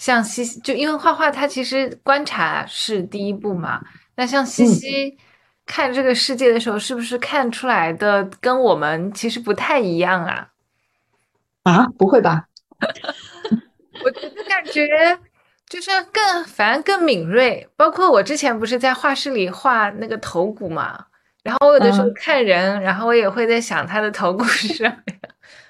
[0.04, 3.82] 像西西，就因为画画，它其实观察是第一步嘛。
[4.18, 5.18] 那像西西
[5.66, 10.50] 看这个世界的时候，是不是看出来的跟我们其实不太一样啊？
[11.64, 12.50] 啊，不会吧？
[14.04, 14.86] 我就感觉
[15.70, 17.66] 就是更，反正更敏锐。
[17.78, 21.06] 包括我之前不是在画室里画那个头骨嘛，
[21.44, 25.02] 然后我有的时候看人，然后我也会在想他的头骨是什么样。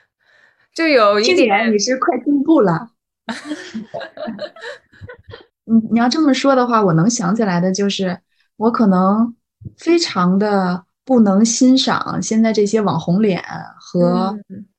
[0.73, 2.89] 就有一点，你是快进步了。
[5.65, 8.19] 嗯，你要这么说的话，我能想起来的就是，
[8.57, 9.35] 我可能
[9.77, 13.41] 非常的不能欣赏现在这些网红脸
[13.79, 14.37] 和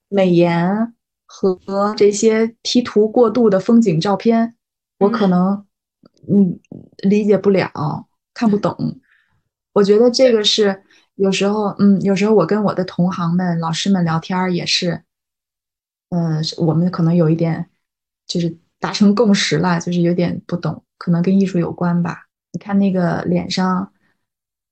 [0.08, 0.94] 美颜
[1.26, 1.58] 和
[1.96, 4.54] 这些 P 图过度的风景照片，
[4.98, 5.64] 我可能
[6.30, 6.60] 嗯
[6.98, 9.00] 理解不了，看不懂。
[9.72, 10.82] 我觉得这个是
[11.14, 15.02] 有时候，嗯，有时候我跟我的同行们、老师们聊天也是。
[16.10, 17.70] 嗯，我们可能有一点，
[18.26, 22.26] 就是达成共识了，就是有点不懂，可能跟艺术有关吧。
[22.52, 23.92] 你看那个脸上，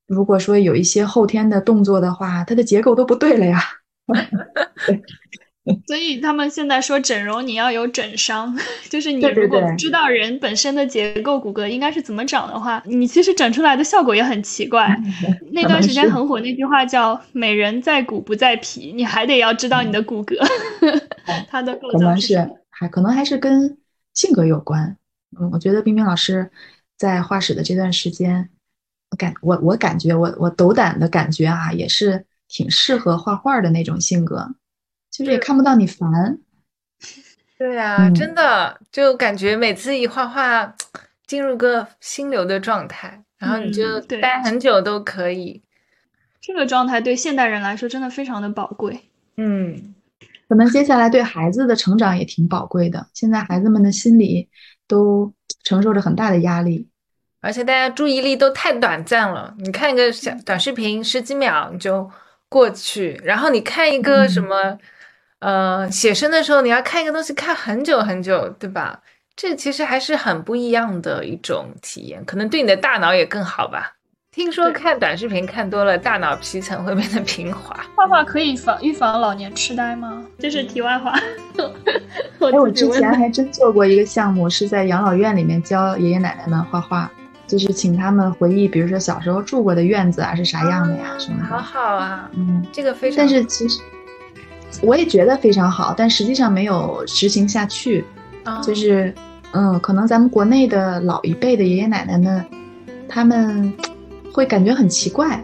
[0.06, 3.60] 如果说有一些后天的动作的话，它的结构都不对了呀。
[5.86, 8.58] 所以他们现在说整容，你要有整伤，
[8.90, 14.88] 就是你如果不知道人本身的结构骨骼应该是怎么长的话，你其实整出来的效果也很奇怪。
[15.52, 20.36] 那段时间很火那句话叫“美人在骨不在皮”，你还得要知道你的骨骼，
[21.48, 22.16] 它的构造。
[22.16, 22.36] 是
[22.82, 23.78] 还可能还是跟
[24.12, 24.96] 性格有关。
[25.38, 26.50] 嗯，我觉得冰冰老师
[26.96, 28.50] 在画室的这段时间，
[29.10, 34.56] 我感我我感觉我我斗胆的感觉啊，也是挺适合画画的那种性格。
[35.10, 36.38] 就是也看不到你烦。
[37.58, 40.74] 对呀、嗯真的就感觉每次一画画，
[41.26, 45.62] 进入个心流的状态，然后你就待很久都可以。
[46.40, 49.02] 这个状态对现代人来说真的非常的宝贵。
[49.36, 49.94] 嗯，
[50.52, 53.06] 可能接下来对孩子的成长也挺宝贵的。
[53.14, 54.46] 现在孩子们的心理
[54.86, 55.32] 都
[55.64, 56.86] 承受着很大的压力。
[57.40, 62.10] 而且大家注意力都太短暂了，你看一个小短视频十几秒你就
[62.50, 64.78] 过去，然后你看一个什么，
[65.38, 69.00] 呃，写生的时候你要看一个东西看很久很久，对吧？
[69.34, 73.96] 这其实还是很不一样的一种体验，可能对你的大脑也更好吧。
[74.34, 77.76] 听说看短视频看多了，大脑皮层会变得平滑。
[77.94, 80.24] 画画可以防预防老年痴呆吗？
[80.38, 81.12] 这是题外话。
[82.40, 87.12] 我哎，我之前还真做过一个项目，是在养老院里面教爷爷奶奶们画画，
[87.46, 91.62] 就是请他们回忆，比如说小时候住过的院子啊是啥样的呀什么好的。
[91.62, 93.18] 好啊，嗯，这个非常。
[93.18, 93.82] 但是其实
[94.80, 98.02] 我也觉得非常好，但实际上没有执行下去。
[98.44, 99.14] 啊就是，
[99.52, 102.42] 嗯，可能咱们国内的老一辈的爷爷奶奶们，
[103.06, 103.70] 他们
[104.32, 105.42] 会感觉很奇怪，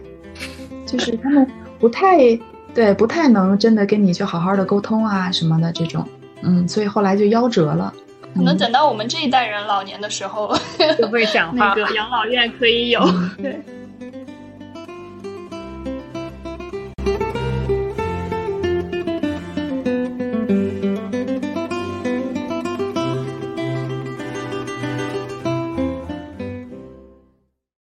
[0.87, 1.47] 就是他们
[1.79, 2.17] 不太
[2.75, 6.07] 对，不太能真的跟你去好好的沟通啊什么的这种，
[6.43, 7.93] 嗯，所以后来就夭折了。
[8.35, 10.55] 可能嗯等到我们这一代人老年的时候，
[10.99, 11.69] 就会讲话。
[11.77, 13.01] 那个养老院可以有。
[13.39, 13.61] 对，